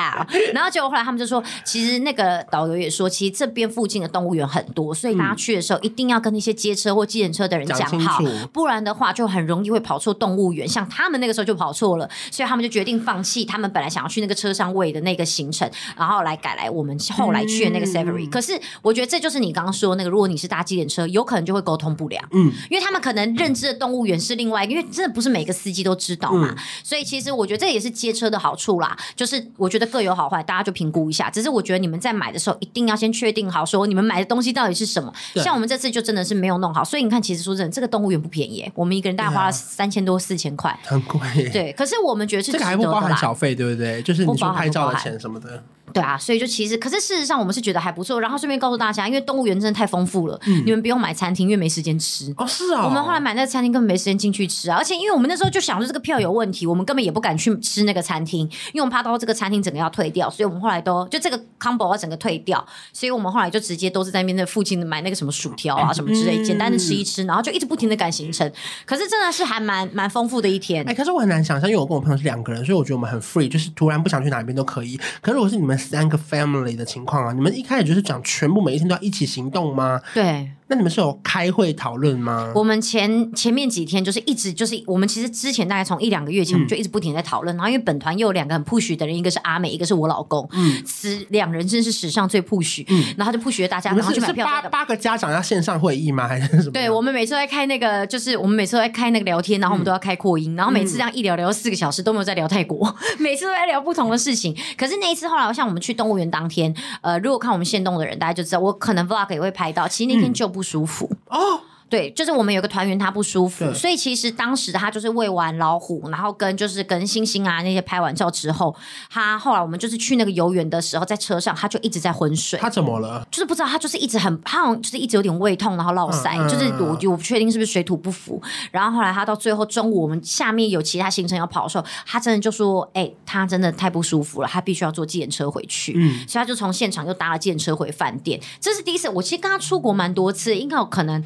[0.53, 3.09] 然后结果后来他们就说，其实那个导游也说。
[3.09, 8.21] 其实这边附近的动物园很多，所以大家去的时候一定要跟那些接车或计程车的人讲好，
[8.53, 10.67] 不然的话就很容易会跑错动物园。
[10.67, 18.29] 像他们那个时候就跑错了，所以他们就决定放弃他们本来想要去那个车上位的那个行程，然后来改来我们后来去的那个 Safari。
[18.29, 26.57] 可是我觉得这就是你刚刚说的那个，如果你是搭计程车，有可能就会沟通不良，嗯，因为他们可能认知的动物园是另外一个，因为真的不是每个司机都知道嘛。
[26.83, 31.31] 所以其实我觉得这也是接车的好处啦，就是我觉得各有好坏，大家就评估一下。
[31.31, 32.54] 只是我觉得你们在买的时候。
[32.55, 35.13] 候，一定要先确定好，说你们买的东西到底是什么。
[35.37, 41.21] 像我们这次就真的是没有弄好，所以你看，其实说真的，这个动物园不便宜，我们一个人大概花了三千多四千块，很贵。
[41.51, 44.01] 对，可是我们觉得是得，这个还不包含小费，对不对？
[44.03, 45.63] 就是你说拍照的钱什么的。
[45.95, 48.21] 对啊，所以就其实，可是事实上我们是觉得还不错。
[48.21, 52.35] 然后顺便告诉大家，因为动物园真的太丰富了，嗯、你们不用买餐厅，因为没时间吃。
[52.37, 52.87] 哦，是啊、哦。
[52.87, 58.41] 我们后来买那个餐厅根本没时间进去吃啊，而且因为我们那时候就想着这个票有问题，我们根本也不敢去吃那个餐厅，
[58.73, 68.51] 因为我们怕到这个餐厅整个要退掉，所以我们后来都就这个 combo 要整个退掉，所以我们后来就直接都是在那边的附近的买那个什么薯条啊什么之类，嗯、简单的吃一吃，然后就一直不停的赶行程。
[68.85, 70.85] 可是真的是还蛮蛮丰富的一天。
[70.89, 74.99] 哎，可是我很难想象，因为我跟我朋友是两个人，所以我觉得我们很 free，就是突然不想去哪边都可以。
[75.21, 76.75] 可是如果是你们三个 family。
[76.75, 80.01] 的情况啊，你们一开始就是讲全部每一天都要一起行动吗？
[80.13, 80.51] 对。
[80.67, 82.51] 那你们是有开会讨论吗？
[82.55, 94.47] 我们前前面几天就是一直就是我们其实之前大概从一两个月前我们就一直不停在讨论，嗯、然后因为本团又有两个很 push 的人，一个是阿美，一个是我老公，嗯，此两人真是史上最 push，嗯，然后就 push 大家，然后去买票。
[94.47, 96.27] 八八个家长要线上会议吗？
[96.27, 96.73] 还是什么？
[96.73, 104.57] 对，我们每次都在开那个，就是我们每次都在开那个聊天，然后我们都要开扩音，嗯、然后每次这样一聊聊四个小时都没有在聊泰国， 每次都在聊不同的事情。
[104.79, 111.11] 可是那一次后来，像我们去动物园当天，呃，如果看我们现动的人，大家就知道，我可能 vlog 也会拍到，其实那天就不舒服。
[111.27, 118.75] 哦，对，就是我们有个团员他不舒服，所以其实当时他就是喂完老虎，然后跟就是跟星星啊那些拍完照之后，
[119.11, 122.59] 他后来我们就是去那个游园的时候，在车上他就一直在昏睡。
[122.59, 123.25] 他怎么了？
[123.31, 128.43] 就是不知道，他就是一直很，他好像就是一直有点胃痛，然后落腮，嗯、就是我我不确定是不是水土不服。
[128.73, 138.41] 然后后来他到最后中午我们下面有其他行程要跑的时候，他真的就说：“哎、欸，他真的太不舒服了，他必须要坐计程车回去。”嗯，所以他就从现场又搭了计程车回饭店。
[138.61, 141.23] 这是第一次，我其实跟他出国蛮多次，应该有可能。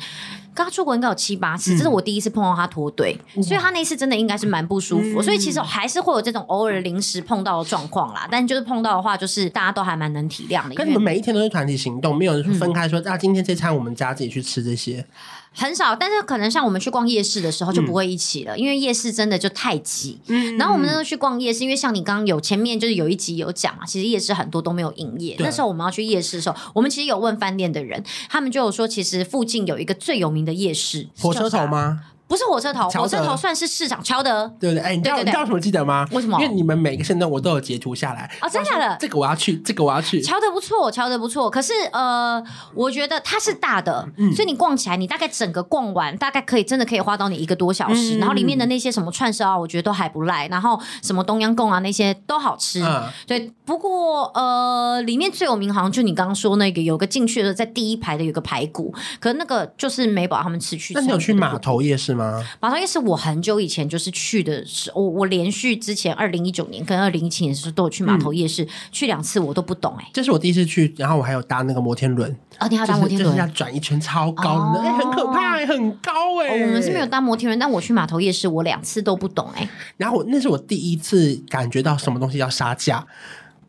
[0.58, 5.20] 跟他出国应该有七八次，这是我第一次碰到他脱队，嗯、所以他那次真的应该是蛮不舒服。
[5.20, 10.74] 嗯、所以其实还是会有这种偶尔临时碰到的状况啦，但就是碰到的话，就是大家都还蛮能体谅的。
[10.74, 15.06] 跟你们每一天都是团体行动，没有人分开说，那、今天这餐我们家自己去吃这些。
[15.52, 20.18] 很少，但是可能像我们去逛夜市的时候就不会一起了，嗯、因为夜市真的就太挤。
[20.28, 25.37] 嗯，然后我们那时候去逛夜市，因为像你刚刚有前面就是有一集有讲啊，其实夜市很多都没有营业。
[25.40, 32.02] 那时候我们要去夜市的时候，我们其实有问饭店的人，他们就有说，其实附近有一个最有名的夜市，火车头吗？
[32.28, 34.84] 不是火车头，火车头算是市长，乔德，对不对？
[34.84, 36.06] 哎，你知道你知道什么记得吗？
[36.12, 36.38] 为什么？
[36.40, 38.30] 因为你们每个圣诞我都有截图下来。
[38.42, 38.96] 哦，真的假的？
[39.00, 40.20] 这个我要去，这个我要去。
[40.20, 41.48] 乔德不错，乔德不错。
[41.48, 42.42] 可是呃，
[42.74, 48.16] 我觉得它是大的，嗯、所以你逛起来，你大概整个逛完，大概可以真的可以花到你一个多小时。
[48.16, 50.46] 嗯、然后里面的那些什么串烧啊，我觉得都还不赖。
[50.48, 52.82] 然后什么东阳贡啊，那些都好吃。
[52.82, 60.92] 嗯、对，不过呃，里面最有名好像就你刚刚说那个，有个进去的在第一排的有个排骨，可是那个就是美宝他们吃去。
[60.92, 62.17] 那你有去码头夜市吗？
[62.61, 62.98] 码头夜市。
[62.98, 70.11] 我很久以前就是去的时候，我我连续之前二零一九年跟二零一七年的时候都有去码头夜市，嗯、去两次我都不懂哎、欸。
[70.12, 76.61] 这是我第一次去，然后我还有搭那个摩天轮啊，你还搭摩天轮，就是要转一圈超高的，哎、哦欸，很可怕、欸，很高哎。
[76.62, 79.68] 我们是没有搭摩天轮，但我去码头夜市，我两次都不懂哎、欸。
[79.96, 83.07] 然后我那是我第一次感觉到什么东西要杀价。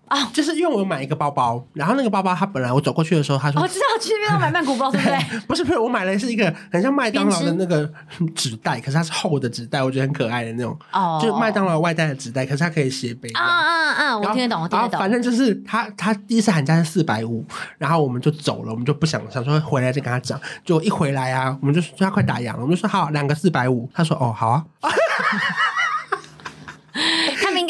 [0.09, 5.17] 啊，就是因为我买一个包包，然后那个包包，它本来我走过去的时候，他说：“我知道去那边要买曼谷包， 对不对？”
[5.47, 7.89] 不是不是，我买的是一个很像麦当劳的那个
[8.35, 10.77] 纸袋，可是它是厚的纸袋，我觉得很可爱的那种。
[10.91, 13.29] 哦，就是麦当劳外带的纸袋，可是它可以斜背。
[13.29, 14.17] 啊啊啊！
[14.17, 14.99] 我听得懂，我听得懂。
[14.99, 17.45] 反正就是他，他第一次喊价是四百五，
[17.77, 24.65] 然后我们就走了，我们就不想想说回来再跟他讲，就一回来啊，我们就说他快打烊了，我们就说好两个四百五，他说哦好啊。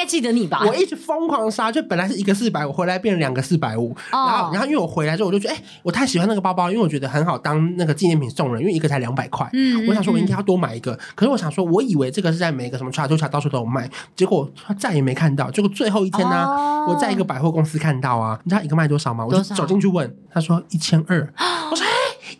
[0.09, 0.63] 记得你吧？
[0.65, 3.95] 我一直疯狂杀，就本来是一个四百我，回来变成两个四百五。
[4.11, 9.47] 然后，然后因为我回来之后，我就觉得，哎、欸，我太喜欢那个包包，因为我觉得很好当那个纪念品送人，因为一个才两百块。
[9.53, 10.93] 嗯，我想说，我应该要多买一个。
[10.93, 15.51] 嗯、可是我想说，我以为这个是在每个什么 Chatuchak 到处都有卖，结果他再也没看到。
[15.51, 19.23] 结果最后一天呢、啊，哦、我在一个百货公司看到啊，你知道一个卖多少吗？
[19.25, 21.31] 我就走进去问，他说一千二。
[21.69, 21.85] 我说。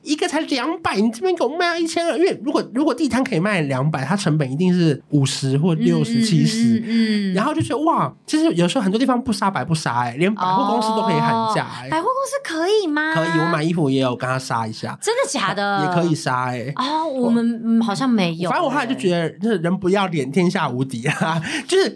[0.04, 13.13] 一个才两百，你这边给我卖到一千二，因为如果如果地摊可以卖两百，它成本一定是五十或六十七十，嗯，然后就觉得哇，其实有时候很多地方不杀白不杀，哎，连百货公司都可以喊价，哎，百货公司可以吗？
[13.13, 15.86] 可以，我买衣服也有跟他杀一下，真的假的？
[15.86, 21.89] 也可以杀，哎，哦，我们好像没有，反正我后来就觉得，就是人不要脸，天下无敌啊， 就是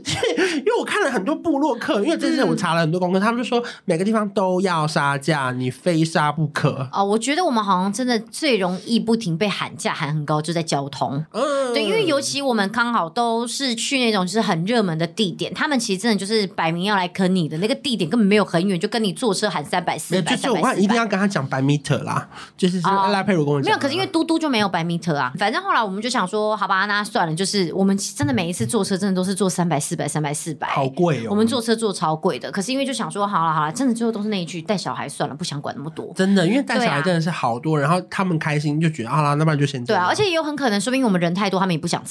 [0.57, 6.89] 因为我看了很多部落客，因为这次我查了很多功课，他们就说每个地方都要杀价，你非杀不可。
[6.91, 7.82] 哦，我觉得我们好像。
[7.83, 11.23] 像真的最容易不停被喊价喊很高，就在交通。
[11.31, 20.35] 嗯，对，因为尤其我们刚好都是去那种就是很热门的地点，他们其实真的就是摆明要来坑你的那个地点，根本没有很远，就跟你坐车喊三百四百。
[20.35, 23.65] 就是我一定要跟他讲百米特啦，就是赖佩如跟我讲。
[23.65, 25.31] 没有，可是因为嘟嘟就没有百米特啊。
[25.37, 31.27] 反正后来我们就想说，好吧，那算了，就是我们真的每一次坐车真的都是坐三百四百三百四百，好贵哦。
[31.29, 36.11] 我们坐车坐超贵的，可是因为就想说，好了好了，真的最后都是那一句带小孩算了，不想管那么多。
[36.15, 40.05] 真的，因为带小孩真的是好多，然后他们开心就觉得啊啦，那不然就先对啊。
[40.07, 42.05] 而且也有很可能，说不定我们人太多，他们也不想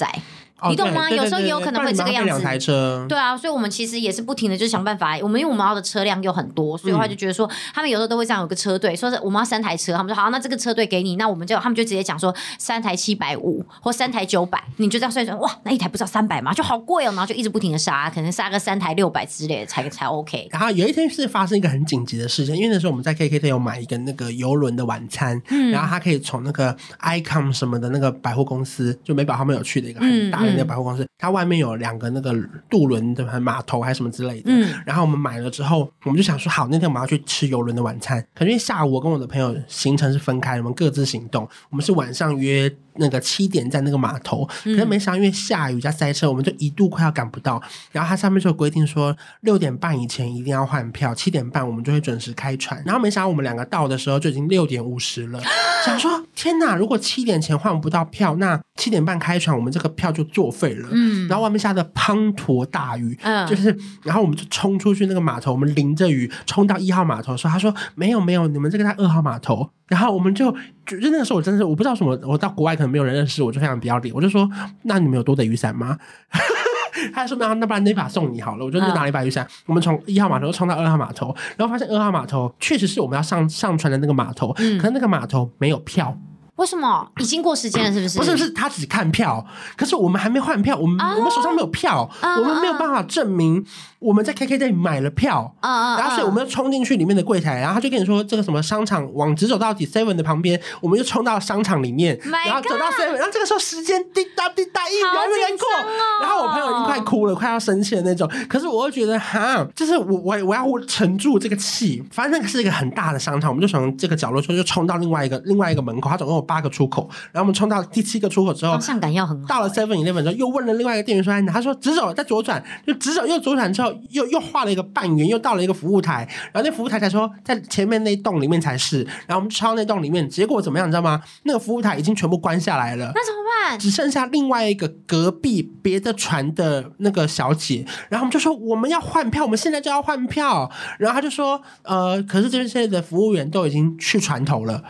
[0.65, 0.71] 载。
[0.71, 1.11] 你懂吗？
[1.11, 2.31] 有时候也有可能会这个样子。
[2.31, 3.05] 两台车。
[3.09, 5.17] 对啊，所以我们其实也是不停的，就是想办法。
[5.23, 16.53] 我们因为我们要的车辆又很多，所以的话就觉得说，他们有时候都会这样有个车队，说是我们要三台车，他们说好，那这个车队给你，那我们就他们就直接讲说三台七百五或三台九百，你就这样算算，哇，那一台不知道三百吗？
[16.53, 20.49] 就好贵哦，然后就一直不停的杀，可能杀个三台六百之类的才才 OK。
[20.51, 31.33] 然后有一天是发生一个很紧急的事情，因为那时候我们在 KKday 有买一个那个游轮的晚餐，嗯，然后他可以从那个 Icon 什么的那个百货公司，就美宝他们有去的一个很大的那个百货公司，它。
[31.33, 32.35] 外面有两个那个
[32.69, 38.23] 渡轮的码头还是什么之类的，嗯，然后我们买了之后，我们就想说好，那天我们要去吃游轮的晚餐。
[38.35, 41.49] 可是因为下午我跟我的朋友行程是分开，我们各自行动。
[41.71, 47.63] 我们是晚上约那个七点在那个码头，可是没想到因为下雨加塞车，我们就一度快要赶不到。
[47.91, 52.83] 然后它上面就有规定说六点半以前一定要换票，七点半我们就会准时开船。
[52.85, 55.41] 然后没想到我们两个到的时候就已经六点五十了，
[55.85, 60.89] 想说天哪，如果七点前换不到票，那七点半开船，我们这个票就作废了。
[60.91, 69.71] 嗯，然后外面下的滂沱大雨，嗯，就是，然后我们就冲出去那个码头，我们淋着雨冲到一号码头，说他说没有没有，你们这个在二号码头。
[69.89, 70.51] 然后我们就
[70.87, 74.49] 就那个时候，我真的是我不知道什么，我到国外可能没有人认识我，就非常不要脸，我就说
[74.83, 75.97] 那你们有多的雨伞吗？
[77.15, 79.47] 他说那那不然那把送你好了，我就拿了一把雨伞。
[79.67, 86.17] 我们从一号码头冲到二号码头，然后发现二号码头确实是我们要上上船的那个码头，嗯，可是那个码头没有票。
[86.57, 87.93] 为什么已经过时间了？
[87.93, 88.31] 是不是？
[88.31, 89.45] 不是他只看票，
[89.77, 93.65] 可是我们还没换票，我们、啊、我们手上没有票，啊、我们没有办法证明
[94.03, 95.55] 我们在 KKday 买了票。
[95.61, 108.29] 啊、然后所以我们就冲进去里面的柜台，然后他就跟你说这个什么商场往直走到底 Seven 的旁边，我们就冲到商场里面，My 然后走到 Seven，然后这个时候时间滴答滴答一秒就过，哦、然后我朋友已经快哭了，快要生气的那种。
[108.49, 117.09] 可是我又觉得哈，就是我我我要沉住这个气，反正那个是一个很大的商场，我们就从这个角落说就冲到另外一个另外一个门口，它总共有八个出口。
[117.31, 119.47] 然后我们冲到第七个出口之后，方向感要很好。
[119.47, 126.29] 到了 Seven Eleven 之后，又问了另外一个店员说：“他说直走再左转，就直走又左转之后，又又画了一个半圆，又到了一个服务台。
[126.53, 129.03] 然后那服务台才说在前面那栋里面才是。
[129.27, 130.89] 然后我们抄那栋里面，结果怎么样？
[130.89, 131.23] 你知道吗？
[131.45, 133.13] 那个服务台已经全部关下来了。
[133.15, 133.79] 那怎么办？
[133.79, 137.85] 只剩下另外一个隔壁别的船的那个小姐。
[138.09, 140.71] 然后我们就说我们要换票，我们现在就要换票。
[140.99, 144.83] 然后他就说呃，可是这些的服务员都已经去船头了。”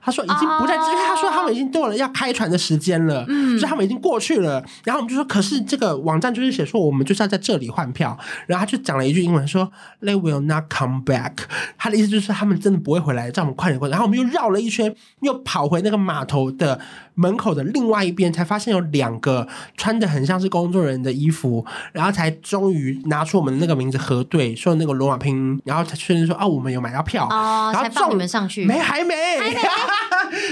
[0.00, 4.64] 他说已经不在，因为他说他们已经到了要开船的时间了，嗯，所以他们已经过去了。
[4.84, 8.16] 然后我们就说，可是这个网站就是写说我们就是要在这里换票。
[8.46, 11.32] 然后他就讲了一句英文说，They will not come back。
[11.76, 13.92] 他的意思就是他们真的不会回来，叫我们快点过来。
[13.92, 16.80] 然后我们又绕了一圈，又跑回那个码头的
[17.18, 29.14] 门口的另外一边，才发现有两个穿的很像是工作人员的衣服，然后才终于拿出我们的那个名字核对，说那个罗马拼音，然后才确认说哦，我们有买到票，哦，然后才放你们上去，没还没。
[29.38, 29.56] 还 没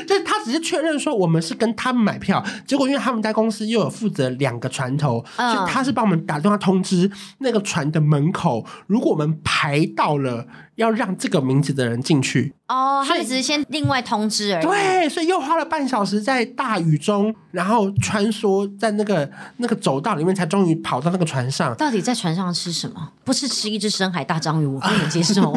[0.07, 10.47] 就是他只是确认说我们是跟他们买票，结果因为他们家公司又有负责两个船头，所以他是帮我们打电话通知那个船的门口，如果我们排到了。
[10.77, 14.65] 要让这个名字的人进去哦，他只是先另外通知而已。
[14.65, 21.75] 对，所以又花了半小时在大雨中，然后穿梭在那个那个走道里面，才终于跑到那个船上。
[21.77, 23.13] 到底在船上吃什么？
[23.25, 25.53] 不是吃一只深海大章鱼，我不能接受。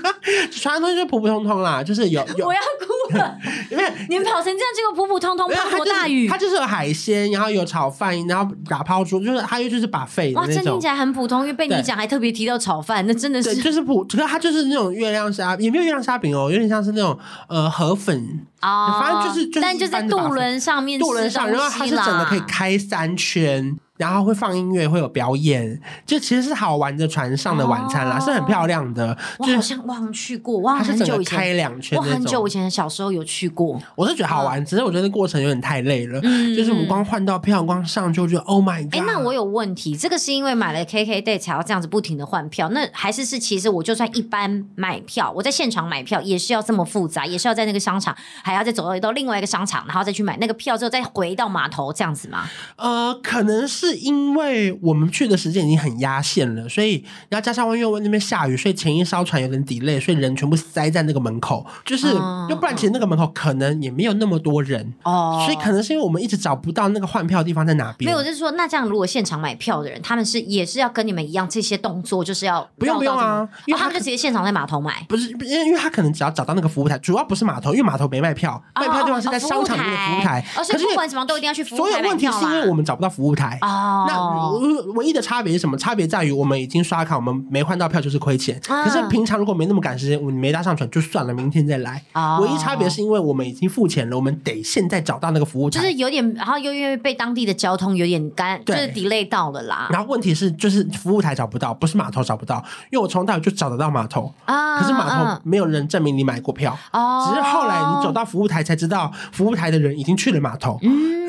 [0.50, 2.46] 船上东西就普普通通啦，就是有有。
[2.48, 3.03] 我要哭
[4.08, 6.28] 你们跑成这样，结果普普通通，滂沱大雨。
[6.28, 10.34] 它就是有海鲜，然后有炒饭，然后打抛猪，就是它又就是那种。
[10.34, 14.64] 哇，这听起来很普通，因为被你讲还特别提到炒饭，那真的是就是普，可是它就是。
[14.64, 23.78] 那种月亮虾也没有月亮虾饼哦，有点像是那种呃河粉哦，反正就是就是，但就在渡轮上面，渡轮上，然后它是整个可以开三圈。
[23.96, 29.16] 然后会放音乐，会有表演，就其实是好玩的船上的晚餐啦，是很漂亮的。
[29.38, 33.80] 我好像忘去过，我很久以前开两圈，我很久以前小时候有去过。
[33.94, 36.20] 我是觉得好玩，只是我觉得过程有点太累了。
[36.20, 38.96] 就是我们光换到票，光上就觉得 Oh my God！
[38.96, 42.68] 哎，那我有问题，这个是因为买了 KKday 才要这样子不停的换票？
[42.70, 52.50] 那还是是其实我就算一般买票，我在现场买票也是要这么复杂，也是要在那个商场，还要再走到到另外一个商场，然后再去买那个票之后再回到码头这样子吗？
[52.74, 53.83] 呃，可能是。
[53.84, 68.10] 是因为我们去的时间已经很压线了，所以然后加上因为那边下雨，所以前一艘船有点 delay，所以人全部塞在那个门口，就是要、嗯、不然其实那个门口可能也没有那么多人哦，所以可能是因为我们一直找不到那个换票的地方在哪边。
[68.10, 81.84] 没有，就是说那这样如果现场买票的人，他们是也是要跟你们一样这些动作，就是要不用不用啊，因为他，哦、他们就直接现场在码头买，不是因为因为他可能只要找到那个服务台，主要不是码头，因为码头没卖票，卖票的地方是在商场里面的服务台，哦，所以不管什么都一定要去服务台。
[81.84, 85.76] 所有问题是因为我们找不到服务台哦，那唯一的差别是什么？
[85.76, 88.60] 差别在于我们已经刷卡，我们没换到票就是亏钱。
[88.66, 92.02] 可是平常如果没那么赶时间，我没搭上船就算了，明天再来。
[92.40, 95.80] 唯一差别是因为我们已经付钱了，我们得现在找到那个服务台。
[95.80, 99.88] 就是有点，然后又因为被当地的交通有点干，就是 delay 到了啦。
[99.90, 102.56] 然后问题是，就是服务台找不到，不是码头找不到，
[102.90, 110.78] 因为我从到就找得到码头啊，可是码头没有人证明你买过票哦，只是后来你走到服务台才知道，服务台的人已经去了码头。
[110.82, 111.26] 嗯，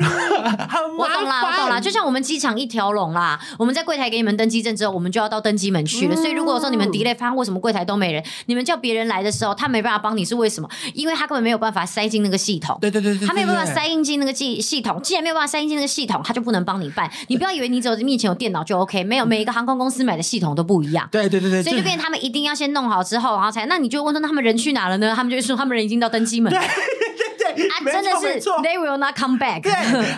[0.98, 6.16] 我懂啦，我懂啦，就像我们机场一条龙啦，我们在柜台给你们登机证之后，我们就要到登机门去了。
[6.16, 10.68] 所以如果说你们 delay 发现为什么柜台都没人，你们叫别人来的时候，他没办法帮你是为什么？
[10.94, 12.76] 因为他根本没有办法塞进那个系统。
[12.80, 15.00] 对对对对，他没有办法塞进进那个系系统。
[15.02, 17.10] 既然没有办法塞进进那个系统，他就不能帮你办。
[17.28, 21.08] 你不要以为你走面前有电脑就 OK，没有，每一个航空公司买的系统都不一样。
[21.10, 23.66] 对对对对，所以就变成他们一定要先弄好之后，然后才。
[23.66, 25.12] 那你就问说，那他们人去哪了呢？
[25.14, 26.52] 他们就说他们人已经到登机门。
[27.56, 29.62] 啊，真的是，They will not come back。
[29.62, 29.72] 对，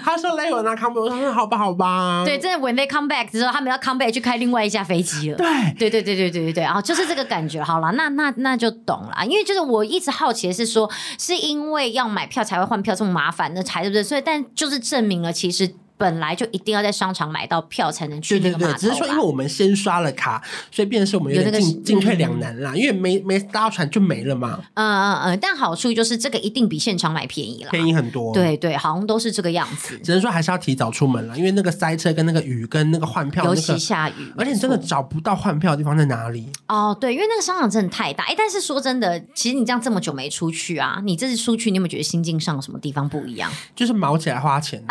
[0.04, 1.00] 他说 They will not come back。
[1.00, 2.22] 我说好吧，好吧。
[2.26, 5.36] 对，真的 When they come back，的时候他们要 come back 去开另外一架飞机了。
[5.36, 5.46] 对，
[5.78, 6.64] 对，对，对，对，对，对，对。
[6.64, 9.24] 然后就是这个感觉，好了，那那那就懂了。
[9.26, 14.02] 因为就是我一直好奇的是说，是因为要买票才会换票这么麻烦的才对不对？
[14.02, 15.74] 所以但就是证明了其实。
[15.98, 18.72] 本来就一定要在商场买到票才能去那个码头。
[18.72, 22.74] 对对对，只是说因为我们先刷了卡，所以变成是我们有点进进退两难啦。
[22.74, 24.60] 因为没没搭船就没了嘛。
[24.74, 28.32] 嗯嗯嗯，但好处就是这个一定比现场买便宜了，便宜很多。
[28.32, 29.98] 对对，好像都是这个样子。
[29.98, 36.48] 只能说还是要提早出门了，因为那个塞车跟那个雨跟那个换票，尤其下雨，而且你真的找不到换票的地方在哪里。
[36.68, 38.24] 哦，对，因为那个商场真的太大。
[38.24, 43.50] 哎，但是说真的，其实你这样这么久没出去啊，你这次出去，你有没有觉得心境上有什么地方不一样？
[43.74, 44.84] 就是毛起来花钱。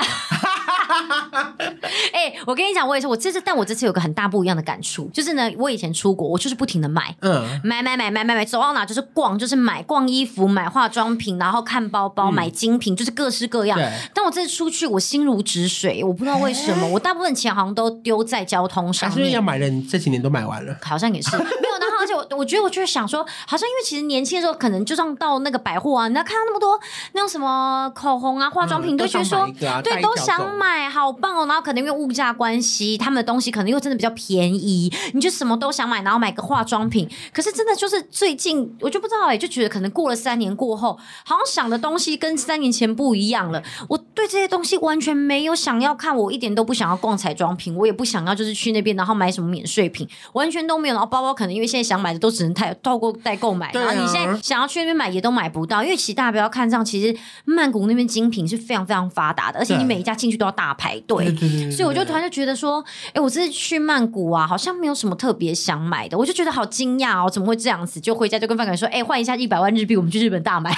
[2.13, 13.79] 哎、欸，我跟你讲，我也是，我这次，但我这次有个很大不一样的感触，就是呢，我以前出国，我就是不停的买，嗯，买买买买买买，走到哪就是逛，就是买逛衣服，买化妆品，然后看包包，买精品，就是各式各样。
[14.13, 20.75] 但我这次出去，我心如止水，我不知道为什么，欸、我大部分钱好像都丢在交通上要买的，你这几年都买完了？
[20.81, 21.77] 好像也是，没有。
[21.87, 26.79] 然后而且我我觉得，我就是想说，好像因为其实年轻的时候，可能就像到那个百货啊，你要看到那么多
[27.13, 31.45] 那种什么口红啊、化妆品，嗯、都觉得说，啊、对，都想买，好棒哦。
[31.45, 37.09] 然后可能因为物价关系，他们的东西可能又真的比较便宜，你就什么都想买，然后买个化妆品。
[37.33, 43.61] 可是真的就是最近，我就不知道哎、欸，就觉得可能过了三年过后，好像想的东西跟三年前不一样了。
[43.89, 50.93] 我对这些东西完全没有想要看，我一点都不想要逛彩妆品，我也不想要就是去那边然后买什么免税品，完全都没有。
[50.93, 57.15] 然后包包可能因为现在想买的都只能太透过代购买，然后你现在想要去那边买也都买不到，因为其实大家不要看上，其实
[57.45, 61.35] 曼谷那边精品是非常非常发达的，而且你每一家进去都要大排队。
[61.71, 67.99] 所以我就突然就觉得说，哎、欸，我这次去曼谷啊，好像没有什么特别想买的，我就觉得好惊讶哦，怎么会这样子？
[67.99, 70.75] 就回家就跟范感说，哎、欸，换一下一百万日币，我们去日本大买。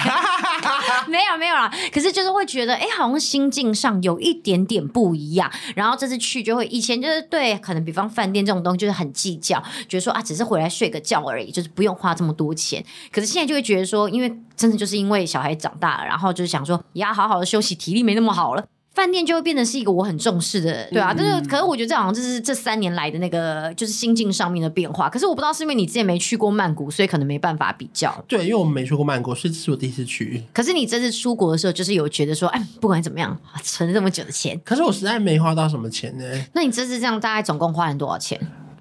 [1.08, 5.50] 没有没有啦，可是就是会觉得，哎、欸，好像心境上有一点点不一样。
[5.74, 12.84] 然后这次去就会，以前就是对，可能比方饭店这种东西就是很计较，觉得说啊，只是回来睡个觉而已，就是不用花这么多钱。
[13.10, 18.64] 可是现在就会觉得说，因为真的就是因为小孩长大了，然后就是想说也要好好的休息，体力没那么好了。
[19.00, 25.08] 饭店就会变成是一个我很重视的，对啊，但是可是我觉得这好像就是这三年来的那个就是心境上面的变化。
[25.08, 28.14] 可是我不知道是因为你之前没去过曼谷，所以可能没办法比较。
[28.28, 30.44] 对，因为我们没去过曼谷，所以这是我第一次去。
[30.52, 34.60] 可是你这次出国的时候，就是有觉得说，哎，不管怎么样，存了这么久的钱。
[34.62, 36.24] 可是我实在没花到什么钱呢。
[36.52, 38.38] 那你这次这样大概总共花了多少钱？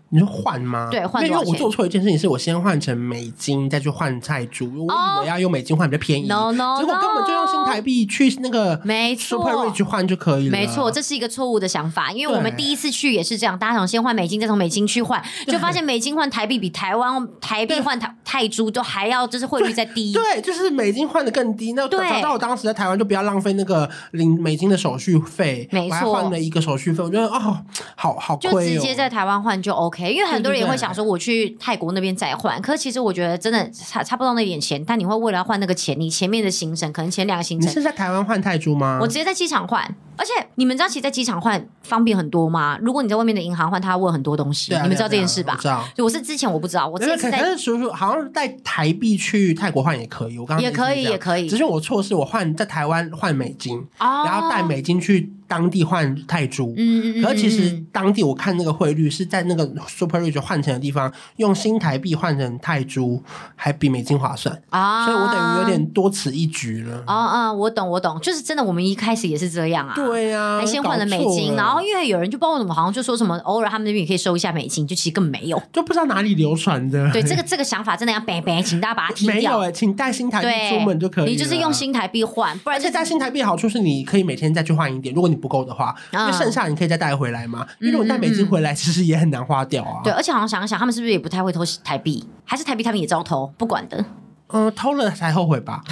[0.09, 0.87] 你说换吗？
[0.91, 1.25] 对，换。
[1.25, 4.65] 因为我做错一件事情，是我先换成美金，再去换泰铢。
[4.65, 10.51] 我以为要用美金换比较便宜，no no，结果根本就用新台币去那个没错 Super Rich 换就可以了。
[10.51, 20.13] 没错，这是一个错误的想法，因为我们第一次去也是这样，大家想先换美金，再从美金去换，就发现美金换台币比台湾台币换泰泰铢都还要就是汇率再低。
[20.13, 21.73] 对，就是美金换的更低。
[21.73, 27.57] 那早到我当时在台湾就不要浪费那个领美金的手续费，没错，换了一个手续费，我觉得哦，
[27.95, 28.53] 好好亏哦。
[28.53, 30.79] 就直接在台湾换就 OK，因为很多人也会。
[30.79, 37.69] 想说我去泰国那边再换，可是其实我觉得真的差差不多那点钱，但你会为了要换那个钱，你前面的行程可能前两个行程。
[37.69, 38.97] 你是在台湾换泰铢吗？
[39.01, 39.83] 我直接在机场换。
[40.15, 42.77] 而且你们知道，其实在机场换方便很多吗？
[42.81, 45.55] 如果你在外面的银行换，他问很多东西，对啊、你们知道这件事吧？
[45.57, 45.83] 我知道。
[45.93, 55.33] 就我是之前我不知道，我之前是在可是叔叔好像带台币去泰国换也可以，我刚刚也可以也可以，只是我错是我换在台湾换美金，哦、然后带美金去。
[55.49, 63.21] 当地换泰铢，嗯嗯，可是其实当地我看那个汇率是在那个 Super Rich 换钱的地方用新台币换成泰铢，
[63.55, 64.61] 还比美金划算。
[64.69, 67.03] 啊，所以我等于有点多此一举了。
[67.07, 77.11] 啊啊，我懂我懂，就是真的，我们一开始也是这样啊，对呀、啊，还先换了美金，然后因为有人就不知道为什么，好像就说什么偶尔他们那边也可以收一下美金，就其实根本没有，就不知道哪里流传的。
[77.11, 79.33] 对，这个这个想法真的要别别，请大家把它踢掉。
[79.33, 85.95] 没有哎、欸，请带新台币出门就可以，你就是用新台币换，不然而且带新台币好处是你可以每天再去换一点，如果你不够的话。
[86.11, 90.01] 因为剩下你可以再带回来嘛，因为如果带美金回来，其实也很难花掉啊。
[90.03, 92.27] 对，而且好像想想，他们是不是也不太会偷台币？
[92.43, 93.47] 还是台币他们也遭偷？
[93.57, 94.03] 不管的。
[94.51, 95.81] 嗯，偷了才后悔吧。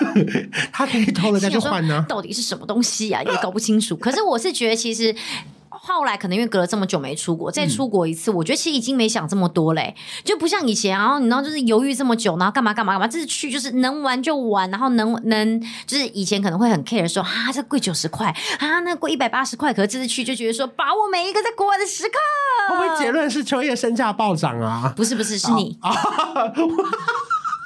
[0.72, 2.04] 他可以偷了再去换呢？
[2.08, 3.22] 到底是什么东西啊？
[3.22, 3.96] 也搞不清楚。
[3.96, 5.14] 可是我是觉得，其实。
[5.82, 22.18] 后来可能因为隔了这么久没出国，再出国一次，嗯、我觉得其实已经没想这么多嘞，就不像以前，然后你知道就是犹豫这么久，然后干嘛干嘛干嘛，这次去就是能玩就玩，然后能能就是以前可能会很 care 说啊，这贵九十块啊，那贵一百八十块，可是这次去就觉得说把握每一个在国外的时刻。
[22.68, 24.92] 会不会结论是秋叶身价暴涨啊？
[24.94, 25.78] 不是不是，是你。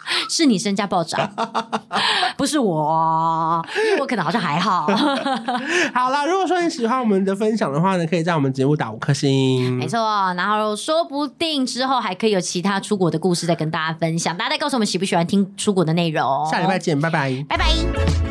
[0.05, 1.31] 哦 是你身价暴涨，
[2.37, 4.87] 不是我，因为我可能好像还好。
[5.95, 9.73] 好了，如果说你喜欢我们的分享的话呢，可以在我们节目打五颗星。
[9.79, 9.99] 没错，
[10.37, 14.37] 然后说不定之后还可以有其他出国的故事再跟大家分享。
[14.37, 16.47] 大家再告诉我们喜不喜欢听出国的内容。
[16.51, 18.24] 下礼拜见，拜拜，拜拜。